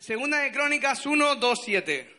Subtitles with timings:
[0.00, 2.16] Segunda de Crónicas 1, 2, 7.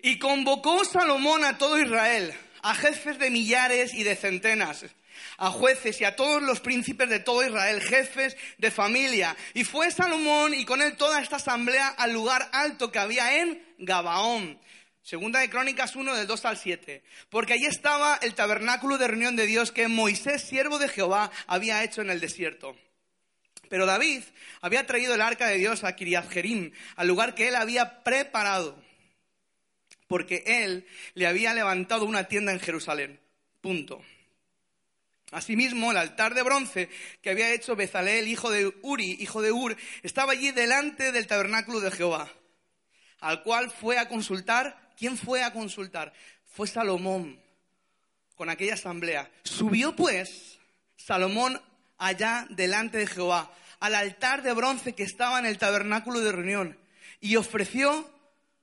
[0.00, 4.86] Y convocó Salomón a todo Israel, a jefes de millares y de centenas,
[5.36, 9.36] a jueces y a todos los príncipes de todo Israel, jefes de familia.
[9.52, 13.62] Y fue Salomón y con él toda esta asamblea al lugar alto que había en
[13.76, 14.58] Gabaón.
[15.02, 17.04] Segunda de Crónicas 1 del 2 al 7.
[17.28, 21.84] Porque allí estaba el tabernáculo de reunión de Dios que Moisés, siervo de Jehová, había
[21.84, 22.74] hecho en el desierto.
[23.72, 24.22] Pero David
[24.60, 28.78] había traído el arca de Dios a Kiriat Jerim, al lugar que él había preparado,
[30.08, 33.18] porque él le había levantado una tienda en Jerusalén.
[33.62, 34.04] Punto.
[35.30, 36.90] Asimismo, el altar de bronce
[37.22, 41.80] que había hecho Bezaleel, hijo de Uri, hijo de Ur, estaba allí delante del tabernáculo
[41.80, 42.30] de Jehová,
[43.20, 44.92] al cual fue a consultar.
[44.98, 46.12] ¿Quién fue a consultar?
[46.44, 47.40] Fue Salomón,
[48.34, 49.30] con aquella asamblea.
[49.44, 50.58] Subió pues
[50.94, 51.58] Salomón
[51.96, 53.50] allá delante de Jehová,
[53.82, 56.78] al altar de bronce que estaba en el tabernáculo de reunión,
[57.18, 58.08] y ofreció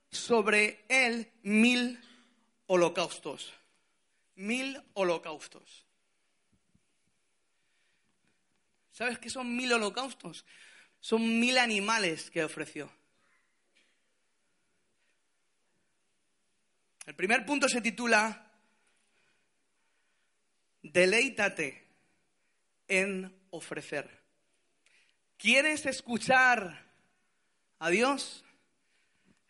[0.10, 2.00] sobre él mil
[2.68, 3.54] holocaustos.
[4.36, 5.86] Mil holocaustos.
[8.94, 10.46] ¿Sabes qué son mil holocaustos?
[11.02, 12.90] Son mil animales que ofreció.
[17.06, 18.54] El primer punto se titula
[20.82, 21.86] Deleítate
[22.88, 24.19] en ofrecer.
[25.40, 26.86] ¿Quieres escuchar
[27.80, 28.44] a Dios?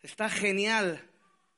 [0.02, 1.04] Está genial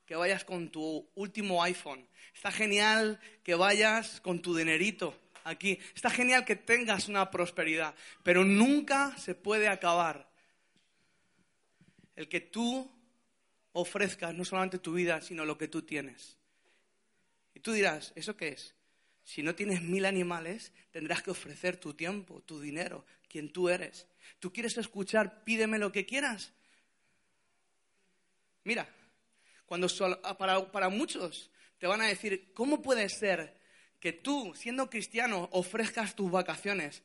[0.07, 2.09] que vayas con tu último iPhone.
[2.33, 5.77] Está genial que vayas con tu dinerito aquí.
[5.93, 10.27] Está genial que tengas una prosperidad, pero nunca se puede acabar
[12.15, 12.91] el que tú
[13.73, 16.39] ofrezcas no solamente tu vida, sino lo que tú tienes.
[17.53, 18.73] Y tú dirás, ¿eso qué es?
[19.23, 24.07] Si no tienes mil animales, tendrás que ofrecer tu tiempo, tu dinero, quien tú eres.
[24.39, 26.53] ¿Tú quieres escuchar, pídeme lo que quieras?
[28.63, 28.87] Mira,
[29.65, 29.87] cuando
[30.37, 33.55] para, para muchos te van a decir, ¿cómo puede ser
[33.99, 37.03] que tú, siendo cristiano, ofrezcas tus vacaciones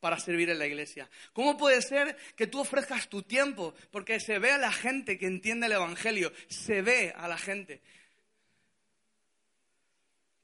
[0.00, 1.10] para servir en la iglesia?
[1.32, 3.74] ¿Cómo puede ser que tú ofrezcas tu tiempo?
[3.90, 7.80] Porque se ve a la gente que entiende el Evangelio, se ve a la gente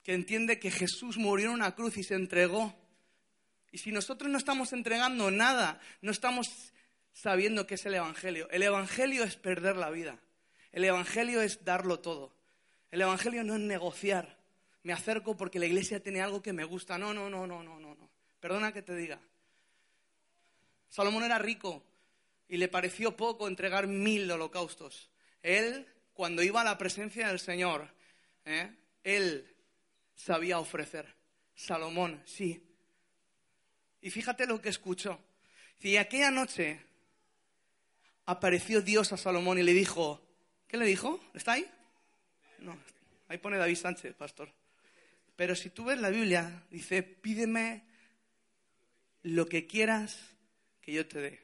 [0.03, 2.75] que entiende que Jesús murió en una cruz y se entregó.
[3.73, 6.73] Y si nosotros no estamos entregando nada, no estamos
[7.13, 8.49] sabiendo qué es el Evangelio.
[8.51, 10.19] El Evangelio es perder la vida.
[10.73, 12.33] El Evangelio es darlo todo.
[12.91, 14.39] El Evangelio no es negociar.
[14.83, 16.99] Me acerco porque la iglesia tiene algo que me gusta.
[16.99, 17.95] No, no, no, no, no, no.
[17.95, 18.11] no.
[18.41, 19.21] Perdona que te diga.
[20.89, 21.85] Salomón era rico
[22.49, 25.09] y le pareció poco entregar mil holocaustos.
[25.43, 27.89] Él, cuando iba a la presencia del Señor,
[28.45, 28.75] ¿eh?
[29.05, 29.47] él
[30.17, 31.15] sabía ofrecer.
[31.55, 32.70] Salomón, sí.
[34.03, 35.19] Y fíjate lo que escuchó.
[35.81, 36.81] Y aquella noche
[38.27, 40.21] apareció Dios a Salomón y le dijo,
[40.69, 41.21] ¿qué le dijo?
[41.35, 41.67] ¿Está ahí?
[42.59, 42.77] No,
[43.29, 44.53] ahí pone David Sánchez, pastor.
[45.37, 47.83] Pero si tú ves la Biblia, dice, pídeme
[49.23, 50.19] lo que quieras
[50.83, 51.41] que yo te dé.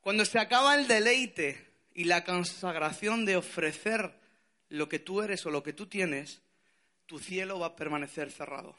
[0.00, 4.14] Cuando se acaba el deleite y la consagración de ofrecer
[4.68, 6.42] lo que tú eres o lo que tú tienes,
[7.06, 8.76] tu cielo va a permanecer cerrado.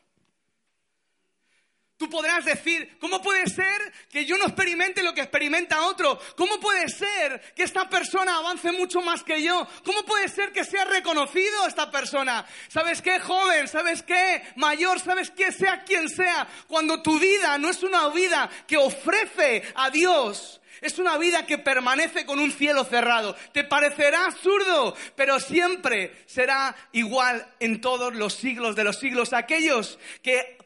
[1.97, 6.19] Tú podrás decir, ¿cómo puede ser que yo no experimente lo que experimenta otro?
[6.35, 9.66] ¿Cómo puede ser que esta persona avance mucho más que yo?
[9.85, 12.45] ¿Cómo puede ser que sea reconocido esta persona?
[12.67, 13.69] ¿Sabes qué, joven?
[13.69, 15.00] ¿Sabes qué, mayor?
[15.00, 16.45] ¿Sabes qué, sea quien sea?
[16.67, 21.59] Cuando tu vida no es una vida que ofrece a Dios, es una vida que
[21.59, 23.38] permanece con un cielo cerrado.
[23.53, 29.31] Te parecerá absurdo, pero siempre será igual en todos los siglos de los siglos.
[29.31, 30.64] Aquellos que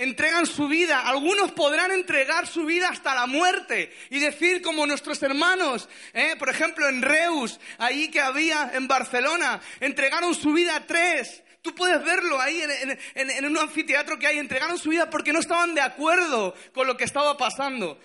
[0.00, 5.22] entregan su vida, algunos podrán entregar su vida hasta la muerte y decir como nuestros
[5.22, 6.34] hermanos, ¿eh?
[6.38, 11.42] por ejemplo en Reus, ahí que había en Barcelona, entregaron su vida a tres.
[11.60, 12.62] Tú puedes verlo ahí
[13.14, 16.86] en, en un anfiteatro que hay, entregaron su vida porque no estaban de acuerdo con
[16.86, 18.00] lo que estaba pasando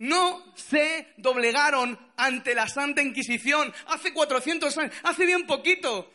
[0.00, 6.10] no se doblegaron ante la Santa Inquisición hace 400 años, hace bien poquito.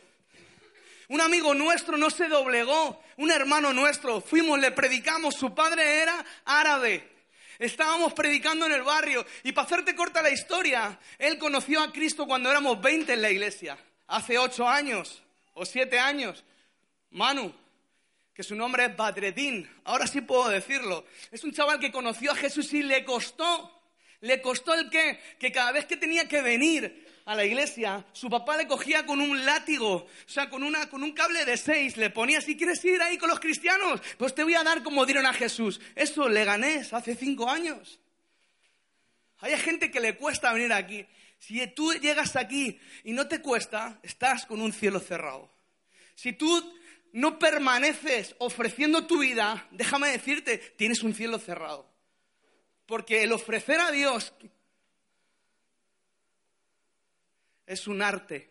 [1.08, 6.24] Un amigo nuestro no se doblegó, un hermano nuestro, fuimos, le predicamos, su padre era
[6.44, 7.12] árabe.
[7.58, 12.26] Estábamos predicando en el barrio y para hacerte corta la historia, él conoció a Cristo
[12.26, 15.22] cuando éramos 20 en la iglesia, hace 8 años
[15.54, 16.44] o 7 años.
[17.10, 17.54] Manu,
[18.34, 21.06] que su nombre es Badredín, ahora sí puedo decirlo.
[21.30, 23.72] Es un chaval que conoció a Jesús y le costó
[24.20, 25.20] le costó el qué?
[25.38, 29.20] Que cada vez que tenía que venir a la iglesia, su papá le cogía con
[29.20, 32.82] un látigo, o sea, con, una, con un cable de seis, le ponía, si quieres
[32.84, 35.80] ir ahí con los cristianos, pues te voy a dar como dieron a Jesús.
[35.96, 37.98] Eso le gané hace cinco años.
[39.40, 41.04] Hay gente que le cuesta venir aquí.
[41.40, 45.50] Si tú llegas aquí y no te cuesta, estás con un cielo cerrado.
[46.14, 46.74] Si tú
[47.12, 51.90] no permaneces ofreciendo tu vida, déjame decirte, tienes un cielo cerrado.
[52.86, 54.32] Porque el ofrecer a Dios
[57.66, 58.50] es un arte.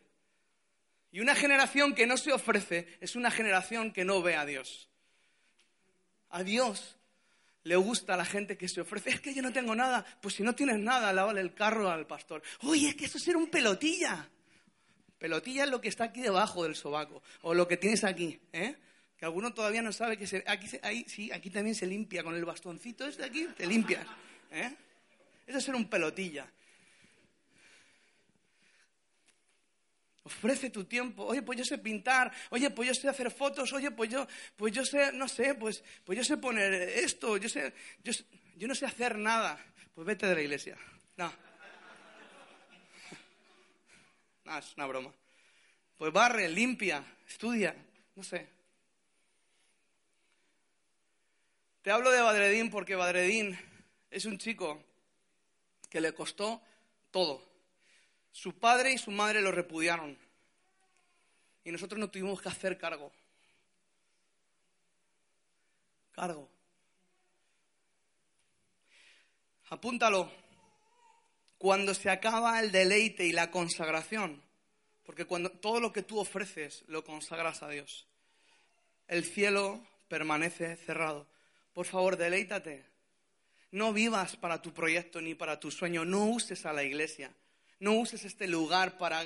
[1.12, 4.90] Y una generación que no se ofrece es una generación que no ve a Dios.
[6.30, 6.98] A Dios
[7.64, 9.10] le gusta a la gente que se ofrece.
[9.10, 10.06] Es que yo no tengo nada.
[10.22, 12.44] Pues si no tienes nada, lávale el carro al pastor.
[12.64, 14.30] Oye, es que eso es ser un pelotilla.
[15.18, 17.24] Pelotilla es lo que está aquí debajo del sobaco.
[17.42, 18.40] O lo que tienes aquí.
[18.52, 18.76] ¿eh?
[19.18, 22.24] Que alguno todavía no sabe que se, aquí, ahí, sí, aquí también se limpia.
[22.24, 24.06] Con el bastoncito este de aquí te limpias.
[24.52, 24.76] ¿eh?
[25.48, 26.52] Eso es ser un pelotilla.
[30.26, 31.24] Ofrece tu tiempo.
[31.24, 32.32] Oye, pues yo sé pintar.
[32.50, 33.72] Oye, pues yo sé hacer fotos.
[33.74, 34.26] Oye, pues yo,
[34.56, 37.38] pues yo sé, no sé, pues, pues yo sé poner esto.
[37.38, 37.72] Yo sé,
[38.04, 38.12] yo,
[38.56, 39.64] yo no sé hacer nada.
[39.94, 40.78] Pues vete de la iglesia.
[41.16, 41.32] No.
[44.46, 45.12] No, es una broma.
[45.98, 47.76] Pues barre, limpia, estudia,
[48.16, 48.48] no sé.
[51.82, 53.58] Te hablo de Badredín porque Badredín
[54.12, 54.84] es un chico
[55.90, 56.62] que le costó
[57.12, 57.55] todo.
[58.36, 60.18] Su padre y su madre lo repudiaron.
[61.64, 63.10] Y nosotros no tuvimos que hacer cargo.
[66.12, 66.50] Cargo.
[69.70, 70.30] Apúntalo.
[71.58, 74.44] Cuando se acaba el deleite y la consagración,
[75.06, 78.06] porque cuando todo lo que tú ofreces lo consagras a Dios,
[79.08, 81.26] el cielo permanece cerrado.
[81.74, 82.84] Por favor, deleítate.
[83.72, 86.04] No vivas para tu proyecto ni para tu sueño.
[86.04, 87.34] No uses a la iglesia.
[87.80, 89.26] No uses este lugar para,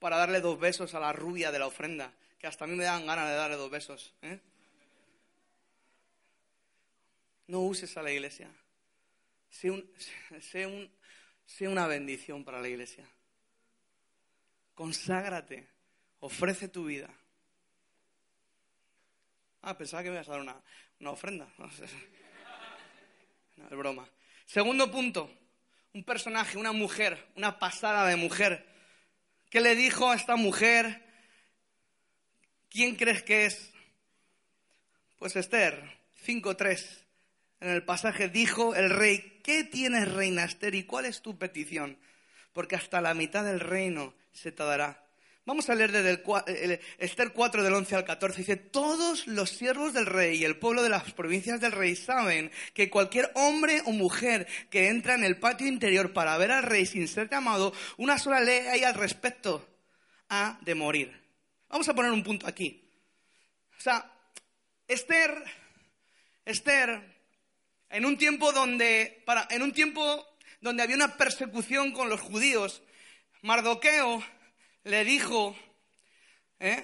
[0.00, 3.06] darle dos besos a la rubia de la ofrenda, que hasta a mí me dan
[3.06, 4.14] ganas de darle dos besos.
[4.22, 4.38] ¿eh?
[7.48, 8.50] No uses a la iglesia.
[9.50, 9.70] Sé,
[11.66, 13.08] una bendición para la iglesia.
[14.74, 15.66] Conságrate.
[16.20, 17.08] Ofrece tu vida.
[19.62, 20.60] Ah, pensaba que me ibas a dar una,
[21.00, 21.48] una ofrenda.
[23.56, 24.08] No, es broma.
[24.46, 25.28] Segundo punto
[25.94, 28.66] un personaje, una mujer, una pasada de mujer.
[29.50, 31.04] ¿Qué le dijo a esta mujer?
[32.70, 33.72] ¿Quién crees que es?
[35.18, 35.82] Pues Esther
[36.24, 37.04] 5.3.
[37.60, 41.98] En el pasaje dijo el rey, ¿qué tienes, reina Esther, y cuál es tu petición?
[42.52, 45.07] Porque hasta la mitad del reino se te dará.
[45.48, 46.22] Vamos a leer desde
[46.62, 48.40] el, Esther 4 del 11 al 14.
[48.40, 52.52] Dice, todos los siervos del rey y el pueblo de las provincias del rey saben
[52.74, 56.84] que cualquier hombre o mujer que entra en el patio interior para ver al rey
[56.84, 59.66] sin ser llamado, una sola ley hay al respecto,
[60.28, 61.18] ha de morir.
[61.70, 62.86] Vamos a poner un punto aquí.
[63.78, 64.04] O sea,
[64.86, 65.32] Esther,
[66.44, 67.00] Esther,
[67.88, 70.28] en un tiempo donde, para, en un tiempo
[70.60, 72.82] donde había una persecución con los judíos,
[73.40, 74.22] Mardoqueo
[74.88, 75.54] le dijo,
[76.58, 76.82] ¿eh?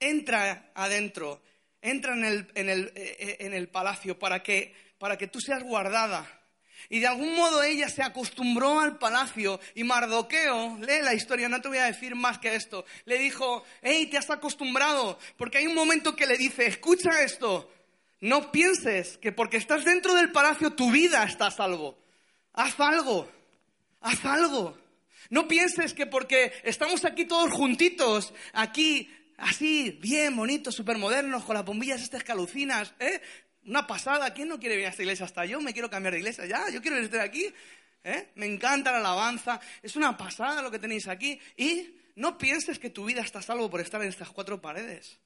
[0.00, 1.40] entra adentro,
[1.80, 5.62] entra en el, en, el, eh, en el, palacio para que, para que tú seas
[5.62, 6.28] guardada.
[6.88, 11.60] Y de algún modo ella se acostumbró al palacio y Mardoqueo, lee la historia, no
[11.60, 15.66] te voy a decir más que esto, le dijo, hey, te has acostumbrado, porque hay
[15.66, 17.72] un momento que le dice, escucha esto,
[18.20, 21.98] no pienses que porque estás dentro del palacio tu vida está a salvo.
[22.52, 23.28] Haz algo,
[24.00, 24.85] haz algo.
[25.30, 31.54] No pienses que porque estamos aquí todos juntitos, aquí, así, bien, bonitos, súper modernos, con
[31.54, 33.20] las bombillas estas calucinas, ¿eh?
[33.66, 34.32] Una pasada.
[34.32, 35.26] ¿Quién no quiere venir a esta iglesia?
[35.26, 36.46] Hasta yo me quiero cambiar de iglesia.
[36.46, 37.52] Ya, yo quiero estar aquí.
[38.04, 38.28] ¿eh?
[38.36, 39.60] Me encanta la alabanza.
[39.82, 41.40] Es una pasada lo que tenéis aquí.
[41.56, 45.18] Y no pienses que tu vida está salvo por estar en estas cuatro paredes.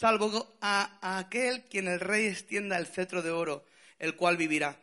[0.00, 3.66] Salvo a, aquel quien el rey extienda el cetro de oro,
[3.98, 4.78] el cual vivirá.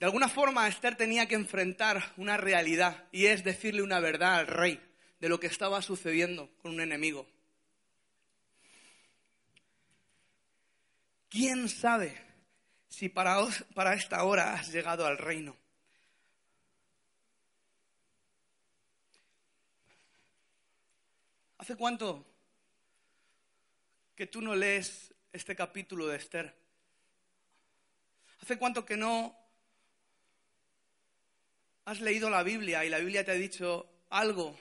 [0.00, 4.48] De alguna forma, Esther tenía que enfrentar una realidad y es decirle una verdad al
[4.48, 4.80] rey
[5.20, 7.28] de lo que estaba sucediendo con un enemigo.
[11.28, 12.20] ¿Quién sabe
[12.88, 13.36] si para,
[13.72, 15.56] para esta hora has llegado al reino?
[21.58, 22.26] ¿Hace cuánto
[24.18, 26.52] que tú no lees este capítulo de Esther?
[28.42, 29.38] ¿Hace cuánto que no
[31.84, 34.58] has leído la Biblia y la Biblia te ha dicho algo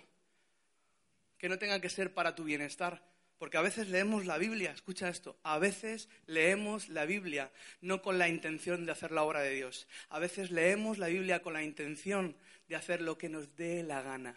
[1.39, 3.01] que no tenga que ser para tu bienestar?
[3.39, 7.49] Porque a veces leemos la Biblia, escucha esto, a veces leemos la Biblia
[7.81, 11.41] no con la intención de hacer la obra de Dios, a veces leemos la Biblia
[11.41, 12.37] con la intención
[12.67, 14.35] de hacer lo que nos dé la gana.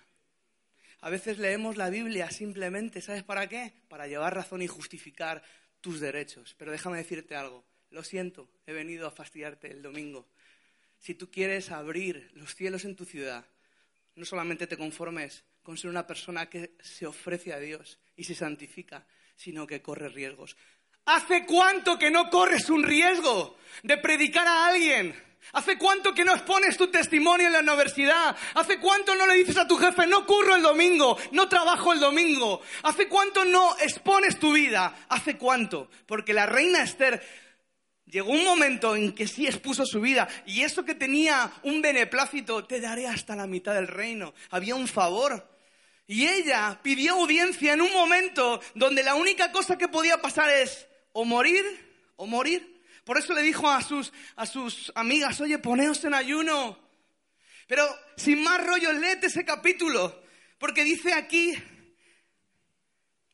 [1.02, 3.72] A veces leemos la Biblia simplemente, ¿sabes para qué?
[3.88, 5.42] Para llevar razón y justificar
[5.80, 6.54] tus derechos.
[6.58, 7.64] Pero déjame decirte algo.
[7.90, 10.28] Lo siento, he venido a fastidiarte el domingo.
[10.98, 13.46] Si tú quieres abrir los cielos en tu ciudad,
[14.14, 18.34] no solamente te conformes con ser una persona que se ofrece a Dios y se
[18.34, 20.56] santifica, sino que corre riesgos.
[21.06, 25.14] ¿Hace cuánto que no corres un riesgo de predicar a alguien?
[25.52, 28.36] ¿Hace cuánto que no expones tu testimonio en la universidad?
[28.54, 31.98] ¿Hace cuánto no le dices a tu jefe, no curro el domingo, no trabajo el
[31.98, 32.60] domingo?
[32.84, 35.06] ¿Hace cuánto no expones tu vida?
[35.08, 35.90] ¿Hace cuánto?
[36.06, 37.20] Porque la reina Esther
[38.06, 42.64] llegó un momento en que sí expuso su vida y eso que tenía un beneplácito,
[42.64, 44.34] te daré hasta la mitad del reino.
[44.50, 45.48] Había un favor.
[46.06, 50.86] Y ella pidió audiencia en un momento donde la única cosa que podía pasar es
[51.12, 51.64] o morir
[52.16, 52.82] o morir.
[53.04, 56.78] Por eso le dijo a sus, a sus amigas, oye, poneos en ayuno.
[57.66, 57.84] Pero
[58.16, 60.22] sin más rollo, léete ese capítulo,
[60.58, 61.54] porque dice aquí,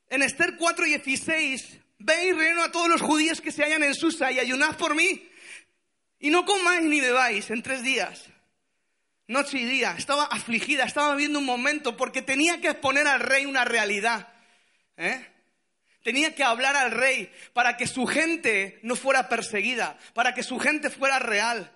[0.08, 4.30] en Esther 4:16, ve y reino a todos los judíos que se hallan en Susa
[4.30, 5.28] y ayunad por mí.
[6.18, 8.24] Y no comáis ni bebáis en tres días,
[9.26, 9.94] noche y día.
[9.98, 14.28] Estaba afligida, estaba viviendo un momento porque tenía que exponer al rey una realidad.
[14.96, 15.26] ¿eh?
[16.06, 20.56] Tenía que hablar al rey para que su gente no fuera perseguida, para que su
[20.60, 21.68] gente fuera real.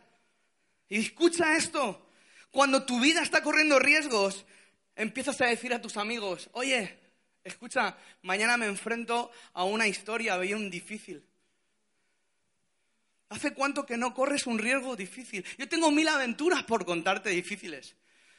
[0.88, 2.08] Y escucha esto,
[2.52, 4.46] cuando tu vida está corriendo riesgos,
[4.94, 6.96] empiezas a decir a tus amigos, oye,
[7.42, 11.26] escucha, mañana me enfrento a una historia bien difícil.
[13.30, 15.44] ¿Hace cuánto que no corres un riesgo difícil?
[15.58, 17.96] Yo tengo mil aventuras por contarte difíciles.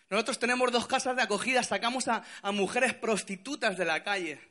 [0.09, 4.50] Nosotros tenemos dos casas de acogida, sacamos a, a mujeres prostitutas de la calle.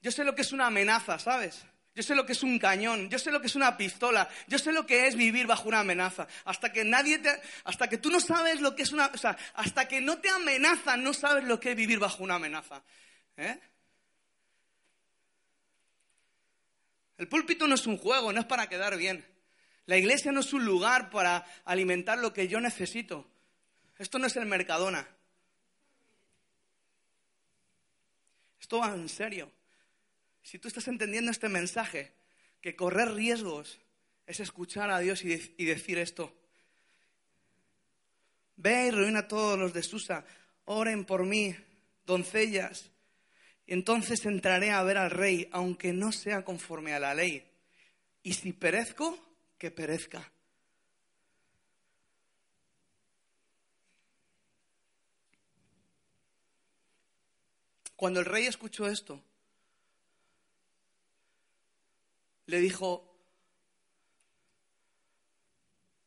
[0.00, 1.64] Yo sé lo que es una amenaza, ¿sabes?
[1.94, 4.58] Yo sé lo que es un cañón, yo sé lo que es una pistola, yo
[4.58, 6.28] sé lo que es vivir bajo una amenaza.
[6.44, 7.30] Hasta que nadie te,
[7.64, 10.30] hasta que tú no sabes lo que es una, o sea, hasta que no te
[10.30, 12.82] amenazan, no sabes lo que es vivir bajo una amenaza.
[13.36, 13.58] ¿eh?
[17.18, 19.26] El púlpito no es un juego, no es para quedar bien.
[19.86, 23.28] La iglesia no es un lugar para alimentar lo que yo necesito.
[23.98, 25.06] Esto no es el Mercadona.
[28.60, 29.50] Esto va en serio.
[30.42, 32.12] Si tú estás entendiendo este mensaje,
[32.60, 33.80] que correr riesgos
[34.26, 36.32] es escuchar a Dios y, decir esto.
[38.56, 40.24] Ve y reúna a todos los de Susa,
[40.66, 41.54] oren por mí,
[42.04, 42.90] doncellas,
[43.66, 47.46] y entonces entraré a ver al rey, aunque no sea conforme a la ley.
[48.22, 49.18] Y si perezco,
[49.56, 50.30] que perezca.
[57.96, 59.22] Cuando el rey escuchó esto,
[62.50, 63.06] le dijo,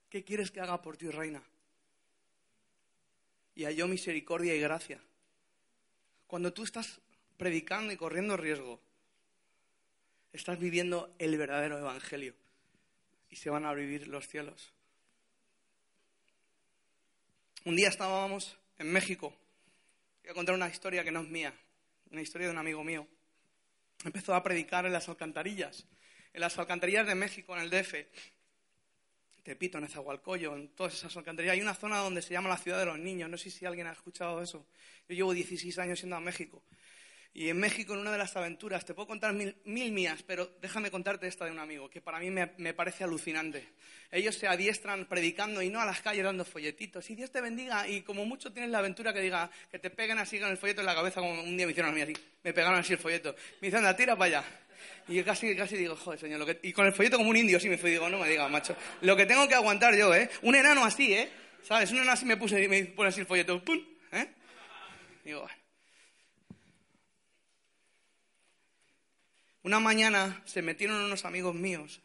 [0.10, 1.42] ¿qué quieres que haga por ti, reina?
[3.56, 5.02] Y halló misericordia y gracia.
[6.28, 7.00] Cuando tú estás
[7.38, 8.82] predicando y corriendo riesgo,
[10.34, 12.36] estás viviendo el verdadero evangelio
[13.30, 14.74] y se van a vivir los cielos.
[17.64, 19.34] Un día estábamos en México.
[20.24, 21.54] Voy a contar una historia que no es mía,
[22.12, 23.08] una historia de un amigo mío.
[24.04, 25.86] Empezó a predicar en las alcantarillas
[26.34, 27.96] en las alcantarillas de México, en el DF,
[29.44, 32.80] Tepito, en Ezahualcoyo, en todas esas alcantarillas, hay una zona donde se llama la ciudad
[32.80, 33.30] de los niños.
[33.30, 34.66] No sé si alguien ha escuchado eso.
[35.10, 36.64] Yo llevo 16 años yendo a México.
[37.36, 40.92] Y en México, en una de las aventuras, te puedo contar mil, mías, pero déjame
[40.92, 43.70] contarte esta de un amigo, que para mí me, me, parece alucinante.
[44.12, 47.10] Ellos se adiestran predicando y no a las calles dando folletitos.
[47.10, 50.20] Y Dios te bendiga, y como mucho tienes la aventura que diga, que te peguen
[50.20, 52.14] así con el folleto en la cabeza, como un día me hicieron a mí así.
[52.44, 53.36] Me pegaron así el folleto.
[53.62, 54.63] Me dicen, anda, tira para allá.
[55.08, 56.60] Y yo casi, casi digo, joder, señor, lo que...
[56.64, 58.76] y con el folleto como un indio sí me fui, digo, no me digas, macho,
[59.02, 60.30] lo que tengo que aguantar yo, ¿eh?
[60.42, 61.30] Un enano así, ¿eh?
[61.64, 61.92] ¿Sabes?
[61.92, 63.80] Un enano así me puse me pone así el folleto, ¡pum!
[64.12, 64.28] ¿eh?
[65.24, 65.64] Digo, bueno.
[69.64, 72.02] Una mañana se metieron unos amigos míos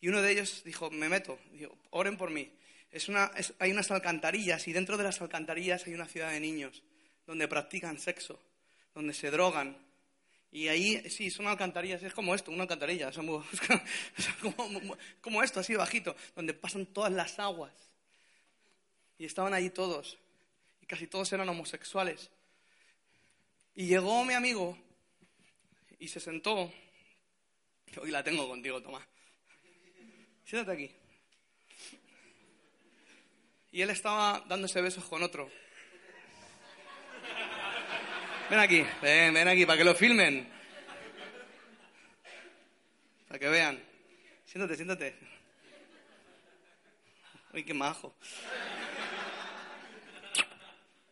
[0.00, 2.52] y uno de ellos dijo, me meto, digo, oren por mí.
[2.90, 6.82] Es una, hay unas alcantarillas y dentro de las alcantarillas hay una ciudad de niños
[7.26, 8.40] donde practican sexo,
[8.94, 9.76] donde se drogan,
[10.50, 13.44] y ahí, sí, son alcantarillas, es como esto, una alcantarilla, como,
[15.20, 17.72] como, esto, así bajito, donde pasan todas las aguas.
[19.18, 20.16] Y estaban allí todos,
[20.80, 22.30] y casi todos eran homosexuales.
[23.74, 24.76] Y llegó mi amigo
[25.98, 26.72] y se sentó.
[28.00, 29.04] Hoy la tengo contigo, Tomás.
[30.44, 30.90] Siéntate aquí.
[33.70, 35.50] Y él estaba dándose besos con otro.
[38.50, 40.48] Ven aquí, ven, ven aquí, para que lo filmen.
[43.28, 43.82] Para que vean.
[44.46, 45.14] Siéntate, siéntate.
[47.52, 48.14] Uy, qué majo.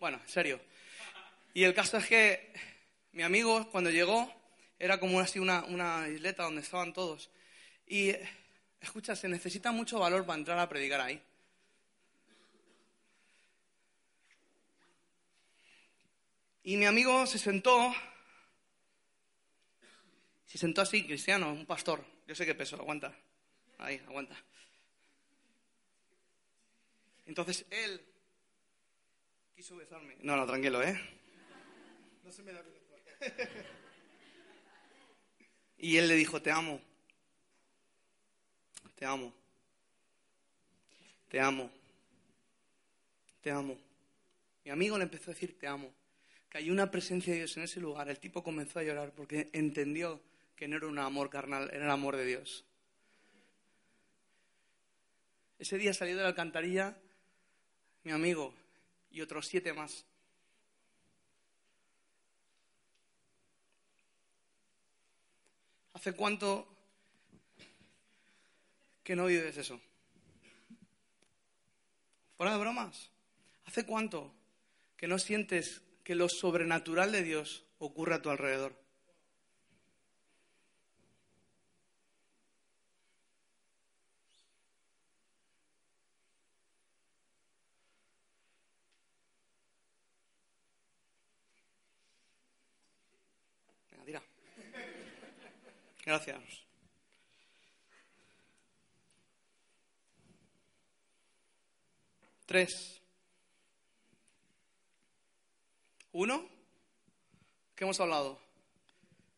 [0.00, 0.60] Bueno, en serio.
[1.52, 2.54] Y el caso es que
[3.12, 4.32] mi amigo, cuando llegó,
[4.78, 7.30] Era como así una, una isleta donde estaban todos.
[7.86, 8.14] Y,
[8.80, 11.22] escucha, se necesita mucho valor para entrar a predicar ahí.
[16.66, 17.94] Y mi amigo se sentó,
[20.46, 22.04] se sentó así, cristiano, un pastor.
[22.26, 23.16] Yo sé qué peso, aguanta.
[23.78, 24.36] Ahí, aguanta.
[27.24, 28.04] Entonces él
[29.54, 30.16] quiso besarme.
[30.22, 31.00] No, no, tranquilo, ¿eh?
[32.24, 33.38] No se me da bien.
[35.78, 36.80] Y él le dijo, te amo.
[38.96, 39.32] Te amo.
[41.28, 41.70] Te amo.
[43.40, 43.78] Te amo.
[44.64, 45.94] Mi amigo le empezó a decir, te amo.
[46.56, 48.08] Hay una presencia de Dios en ese lugar.
[48.08, 50.22] El tipo comenzó a llorar porque entendió
[50.56, 52.64] que no era un amor carnal, era el amor de Dios.
[55.58, 56.96] Ese día salió de la alcantarilla
[58.04, 58.54] mi amigo
[59.10, 60.06] y otros siete más.
[65.92, 66.66] ¿Hace cuánto
[69.04, 69.78] que no vives eso?
[72.38, 73.10] Fuera de bromas.
[73.66, 74.32] ¿Hace cuánto
[74.96, 78.76] que no sientes que lo sobrenatural de Dios ocurre a tu alrededor?
[96.04, 96.38] Gracias.
[102.46, 103.02] Tres.
[106.18, 106.48] Uno,
[107.74, 108.40] ¿qué hemos hablado?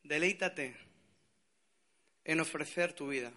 [0.05, 0.77] Deleítate
[2.25, 3.33] en ofrecer tu vida.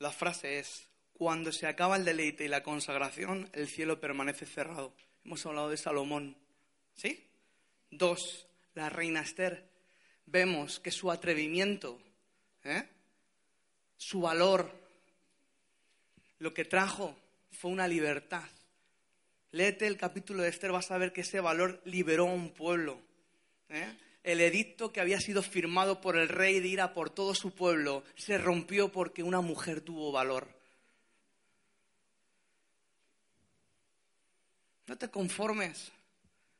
[0.00, 4.92] La frase es, cuando se acaba el deleite y la consagración, el cielo permanece cerrado.
[5.24, 6.36] Hemos hablado de Salomón.
[6.96, 7.24] ¿Sí?
[7.92, 9.64] Dos, la reina Esther.
[10.26, 12.00] Vemos que su atrevimiento
[12.64, 12.88] ¿Eh?
[13.98, 14.68] Su valor,
[16.40, 17.16] lo que trajo
[17.52, 18.48] fue una libertad.
[19.56, 23.00] Léete el capítulo de Esther, vas a ver que ese valor liberó a un pueblo.
[23.70, 23.90] ¿eh?
[24.22, 28.04] El edicto que había sido firmado por el rey de ira por todo su pueblo
[28.16, 30.46] se rompió porque una mujer tuvo valor.
[34.86, 35.90] No te conformes,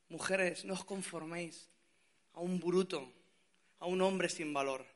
[0.09, 1.68] mujeres, no os conforméis
[2.32, 3.12] a un bruto,
[3.78, 4.87] a un hombre sin valor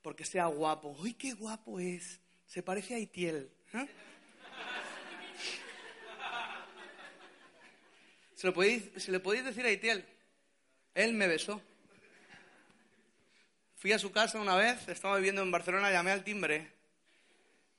[0.00, 0.96] porque sea guapo.
[1.00, 2.20] ¡Uy, qué guapo es!
[2.46, 3.50] Se parece a Itiel.
[3.74, 3.88] ¿eh?
[8.42, 10.04] ¿Se, lo podéis, ¿Se le podéis decir a Itiel?
[10.96, 11.62] Él me besó.
[13.76, 16.68] Fui a su casa una vez, estaba viviendo en Barcelona, llamé al timbre.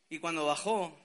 [0.08, 0.98] Y cuando bajó,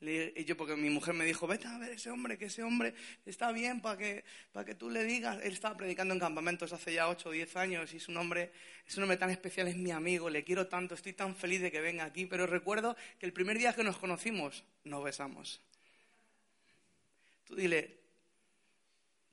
[0.00, 2.94] y yo, porque mi mujer me dijo, vete a ver ese hombre, que ese hombre
[3.26, 5.40] está bien para que, para que tú le digas.
[5.42, 8.52] Él estaba predicando en campamentos hace ya 8 o 10 años y es un hombre,
[8.86, 11.72] es un hombre tan especial, es mi amigo, le quiero tanto, estoy tan feliz de
[11.72, 12.24] que venga aquí.
[12.24, 15.60] Pero recuerdo que el primer día que nos conocimos, nos besamos.
[17.42, 17.99] Tú dile,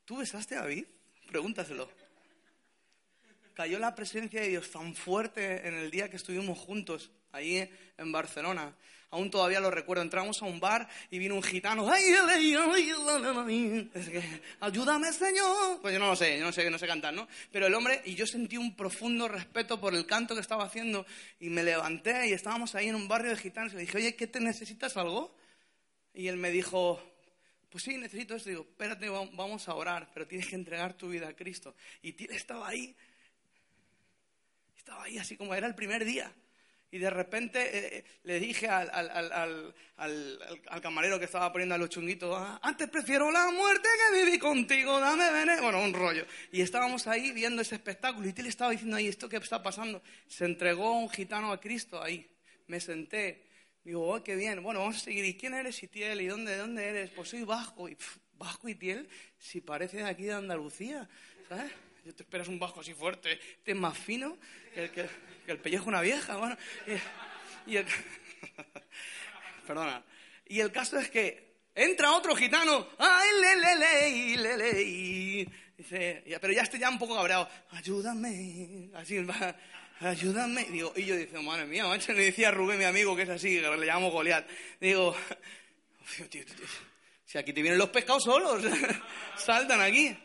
[0.08, 0.86] ¿tú besaste a David?
[1.26, 1.86] Pregúntaselo.
[3.52, 8.10] Cayó la presencia de Dios tan fuerte en el día que estuvimos juntos, ahí en
[8.10, 8.74] Barcelona
[9.10, 10.02] aún todavía lo recuerdo.
[10.02, 11.90] Entramos a un bar y vino un gitano.
[14.60, 15.80] Ayúdame, Señor.
[15.80, 17.26] Pues yo no lo sé, yo no sé, no sé cantar, ¿no?
[17.50, 21.06] Pero el hombre, y yo sentí un profundo respeto por el canto que estaba haciendo
[21.40, 24.16] y me levanté y estábamos ahí en un barrio de gitanos y le dije, oye,
[24.16, 25.34] ¿qué te necesitas algo?
[26.14, 27.02] Y él me dijo,
[27.70, 28.48] pues sí, necesito esto.
[28.48, 31.74] Digo, espérate, vamos a orar, pero tienes que entregar tu vida a Cristo.
[32.02, 32.96] Y él estaba ahí,
[34.76, 36.32] estaba ahí así como era el primer día.
[36.90, 39.74] Y de repente eh, eh, le dije al,
[40.80, 44.98] camarero que estaba poniendo a los chunguitos, ah, antes prefiero la muerte que vivir contigo,
[44.98, 45.62] dame veneno.
[45.62, 46.24] Bueno, un rollo.
[46.50, 50.02] Y estábamos ahí viendo ese espectáculo y él estaba diciendo ahí, ¿esto qué está pasando?
[50.26, 52.26] Se entregó un gitano a Cristo ahí.
[52.68, 53.47] Me senté.
[53.88, 54.62] Digo, oh, qué bien.
[54.62, 55.24] Bueno, vamos a seguir.
[55.24, 56.20] ¿Y quién eres, Itiel?
[56.20, 57.08] ¿Y dónde, dónde eres?
[57.08, 57.88] Pues soy vasco.
[57.88, 57.96] Y
[58.34, 61.08] vasco Itiel, si parece de aquí de Andalucía,
[61.48, 61.72] ¿sabes?
[62.04, 64.36] Yo te esperas un bajo así fuerte, este es más fino
[64.74, 65.08] que el, que,
[65.46, 66.54] el pellejo una vieja, bueno.
[67.66, 67.86] Y, el,
[69.66, 70.04] perdona.
[70.46, 75.48] Y el caso es que entra otro gitano, ¡ay, le, le, le, le, le!
[75.78, 79.16] Dice, pero ya estoy ya un poco cabreado, ayúdame, así,
[80.00, 80.64] ayúdame.
[80.64, 83.28] Digo, y yo digo, madre mía, macho, le decía a Rubén, mi amigo, que es
[83.28, 84.48] así, que le llamo Goliat.
[84.80, 85.16] Digo,
[87.24, 88.62] si aquí te vienen los pescados solos,
[89.36, 90.16] saltan aquí.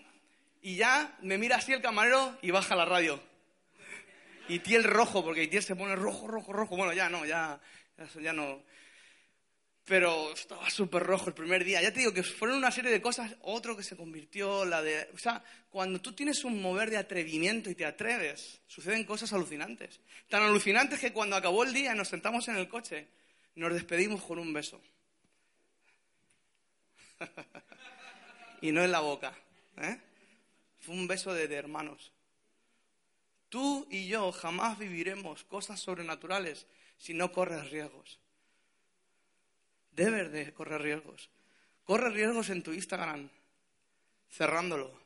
[0.62, 3.20] Y ya me mira así el camarero y baja la radio.
[4.48, 6.78] Y tiel rojo, porque tiel se pone rojo, rojo, rojo.
[6.78, 7.60] Bueno, ya no, ya,
[8.22, 8.64] ya no.
[9.86, 11.82] Pero estaba súper rojo el primer día.
[11.82, 15.10] Ya te digo que fueron una serie de cosas, otro que se convirtió, la de...
[15.14, 20.00] O sea, cuando tú tienes un mover de atrevimiento y te atreves, suceden cosas alucinantes.
[20.30, 23.08] Tan alucinantes que cuando acabó el día nos sentamos en el coche,
[23.56, 24.82] nos despedimos con un beso.
[28.62, 29.38] y no en la boca.
[29.78, 30.00] ¿eh?
[30.80, 32.14] Fue un beso de hermanos.
[33.50, 36.68] Tú y yo jamás viviremos cosas sobrenaturales
[36.98, 38.23] si no corres riesgos.
[39.96, 41.30] Debes de correr riesgos.
[41.84, 43.30] Corre riesgos en tu Instagram,
[44.30, 45.00] cerrándolo.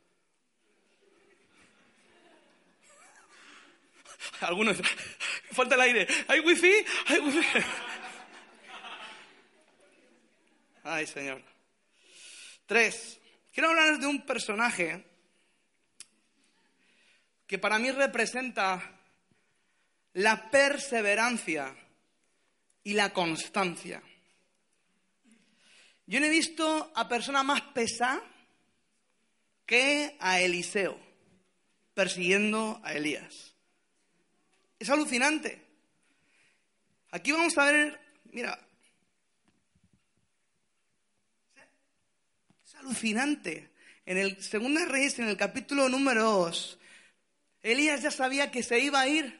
[4.41, 4.77] Algunos,
[5.51, 6.07] falta el aire.
[6.27, 6.73] ¿Hay wifi?
[7.07, 7.45] ¿Hay wifi?
[10.83, 11.43] Ay, Señor.
[12.65, 13.19] Tres.
[13.51, 15.03] Quiero hablar de un personaje
[17.45, 18.99] que para mí representa
[20.13, 21.75] la perseverancia
[22.83, 24.01] y la constancia.
[26.07, 28.23] Yo no he visto a persona más pesada
[29.65, 30.97] que a Eliseo
[31.93, 33.55] persiguiendo a Elías.
[34.79, 35.61] Es alucinante.
[37.09, 37.99] Aquí vamos a ver,
[38.31, 38.57] mira,
[42.63, 43.71] es alucinante.
[44.05, 46.79] En el Segunda Reyes, en el capítulo número 2,
[47.63, 49.39] Elías ya sabía que se iba a ir,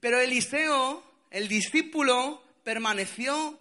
[0.00, 3.59] pero Eliseo, el discípulo, permaneció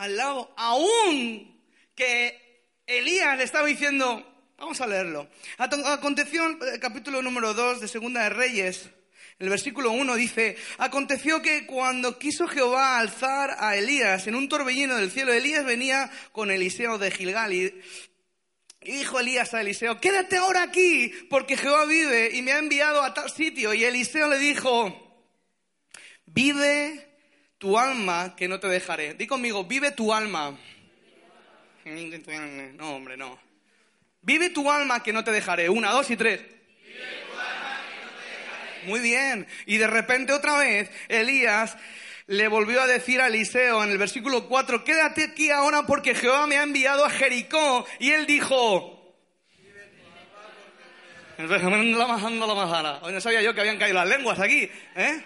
[0.00, 1.60] al lado, aún
[1.94, 5.28] que Elías le estaba diciendo, vamos a leerlo.
[5.58, 8.88] Aconteció, el capítulo número 2 de Segunda de Reyes,
[9.38, 14.96] el versículo 1 dice, aconteció que cuando quiso Jehová alzar a Elías en un torbellino
[14.96, 17.64] del cielo, Elías venía con Eliseo de Gilgal y,
[18.80, 23.02] y dijo Elías a Eliseo, quédate ahora aquí, porque Jehová vive y me ha enviado
[23.02, 23.74] a tal sitio.
[23.74, 25.28] Y Eliseo le dijo,
[26.24, 27.09] vive
[27.60, 29.12] tu alma que no te dejaré.
[29.14, 30.58] Di conmigo, vive tu alma.
[32.78, 33.38] No, hombre, no.
[34.22, 35.68] Vive tu alma que no te dejaré.
[35.68, 36.40] Una, dos y tres.
[36.40, 38.86] Vive tu alma que no te dejaré.
[38.86, 39.46] Muy bien.
[39.66, 41.76] Y de repente otra vez Elías
[42.28, 46.46] le volvió a decir a Eliseo en el versículo 4, quédate aquí ahora porque Jehová
[46.46, 47.86] me ha enviado a Jericó.
[47.98, 49.14] Y él dijo,
[53.12, 54.70] no sabía yo que habían caído las lenguas aquí.
[54.96, 55.24] ¿eh?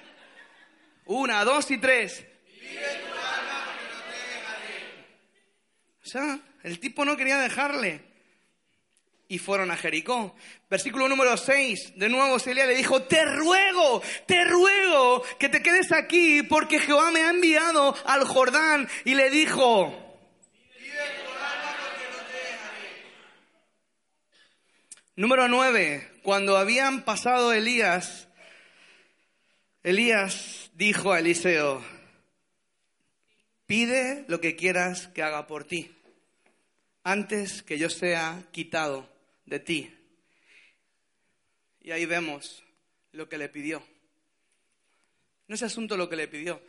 [1.07, 2.25] Una, dos y tres.
[6.03, 8.03] O sea, el tipo no quería dejarle.
[9.27, 10.37] Y fueron a Jericó.
[10.69, 11.95] Versículo número 6.
[11.97, 17.11] De nuevo Celia le dijo, te ruego, te ruego que te quedes aquí porque Jehová
[17.11, 18.89] me ha enviado al Jordán.
[19.05, 20.05] Y le dijo,
[25.17, 26.11] Número 9.
[26.23, 28.27] Cuando habían pasado Elías,
[29.85, 31.83] Elías dijo a Eliseo,
[33.67, 35.95] pide lo que quieras que haga por ti,
[37.05, 39.09] antes que yo sea quitado
[39.47, 39.95] de ti.
[41.81, 42.63] Y ahí vemos
[43.13, 43.83] lo que le pidió.
[45.47, 46.61] No es asunto lo que le pidió,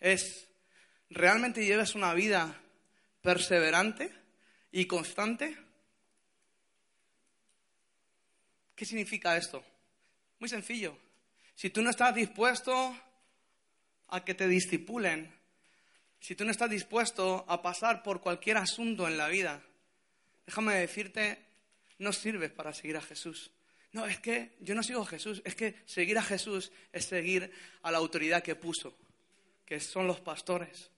[0.00, 0.48] es,
[1.10, 2.58] ¿realmente llevas una vida
[3.20, 4.12] perseverante
[4.72, 5.58] y constante?
[8.74, 9.62] ¿Qué significa esto?
[10.38, 10.96] Muy sencillo.
[11.54, 12.94] Si tú no estás dispuesto
[14.08, 15.32] a que te discipulen,
[16.20, 19.62] si tú no estás dispuesto a pasar por cualquier asunto en la vida,
[20.46, 21.38] déjame decirte,
[21.98, 23.50] no sirves para seguir a Jesús.
[23.92, 27.50] No, es que yo no sigo a Jesús, es que seguir a Jesús es seguir
[27.82, 28.96] a la autoridad que puso,
[29.64, 30.90] que son los pastores.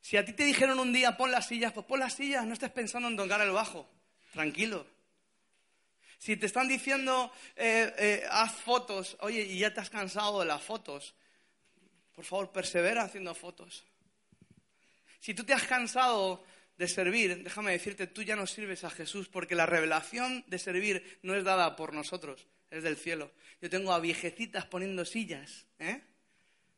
[0.00, 2.52] Si a ti te dijeron un día pon las sillas, pues pon las sillas, no
[2.52, 3.88] estés pensando en tocar el bajo,
[4.32, 4.86] tranquilo.
[6.18, 10.46] Si te están diciendo eh, eh, haz fotos, oye, y ya te has cansado de
[10.46, 11.14] las fotos,
[12.14, 13.84] por favor, persevera haciendo fotos.
[15.20, 16.44] Si tú te has cansado
[16.76, 21.18] de servir, déjame decirte, tú ya no sirves a Jesús porque la revelación de servir
[21.22, 23.30] no es dada por nosotros, es del cielo.
[23.60, 26.02] Yo tengo a viejecitas poniendo sillas, ¿eh?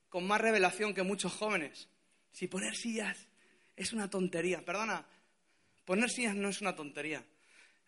[0.09, 1.88] con más revelación que muchos jóvenes.
[2.33, 3.27] Si poner sillas
[3.75, 5.07] es una tontería, perdona,
[5.85, 7.25] poner sillas no es una tontería.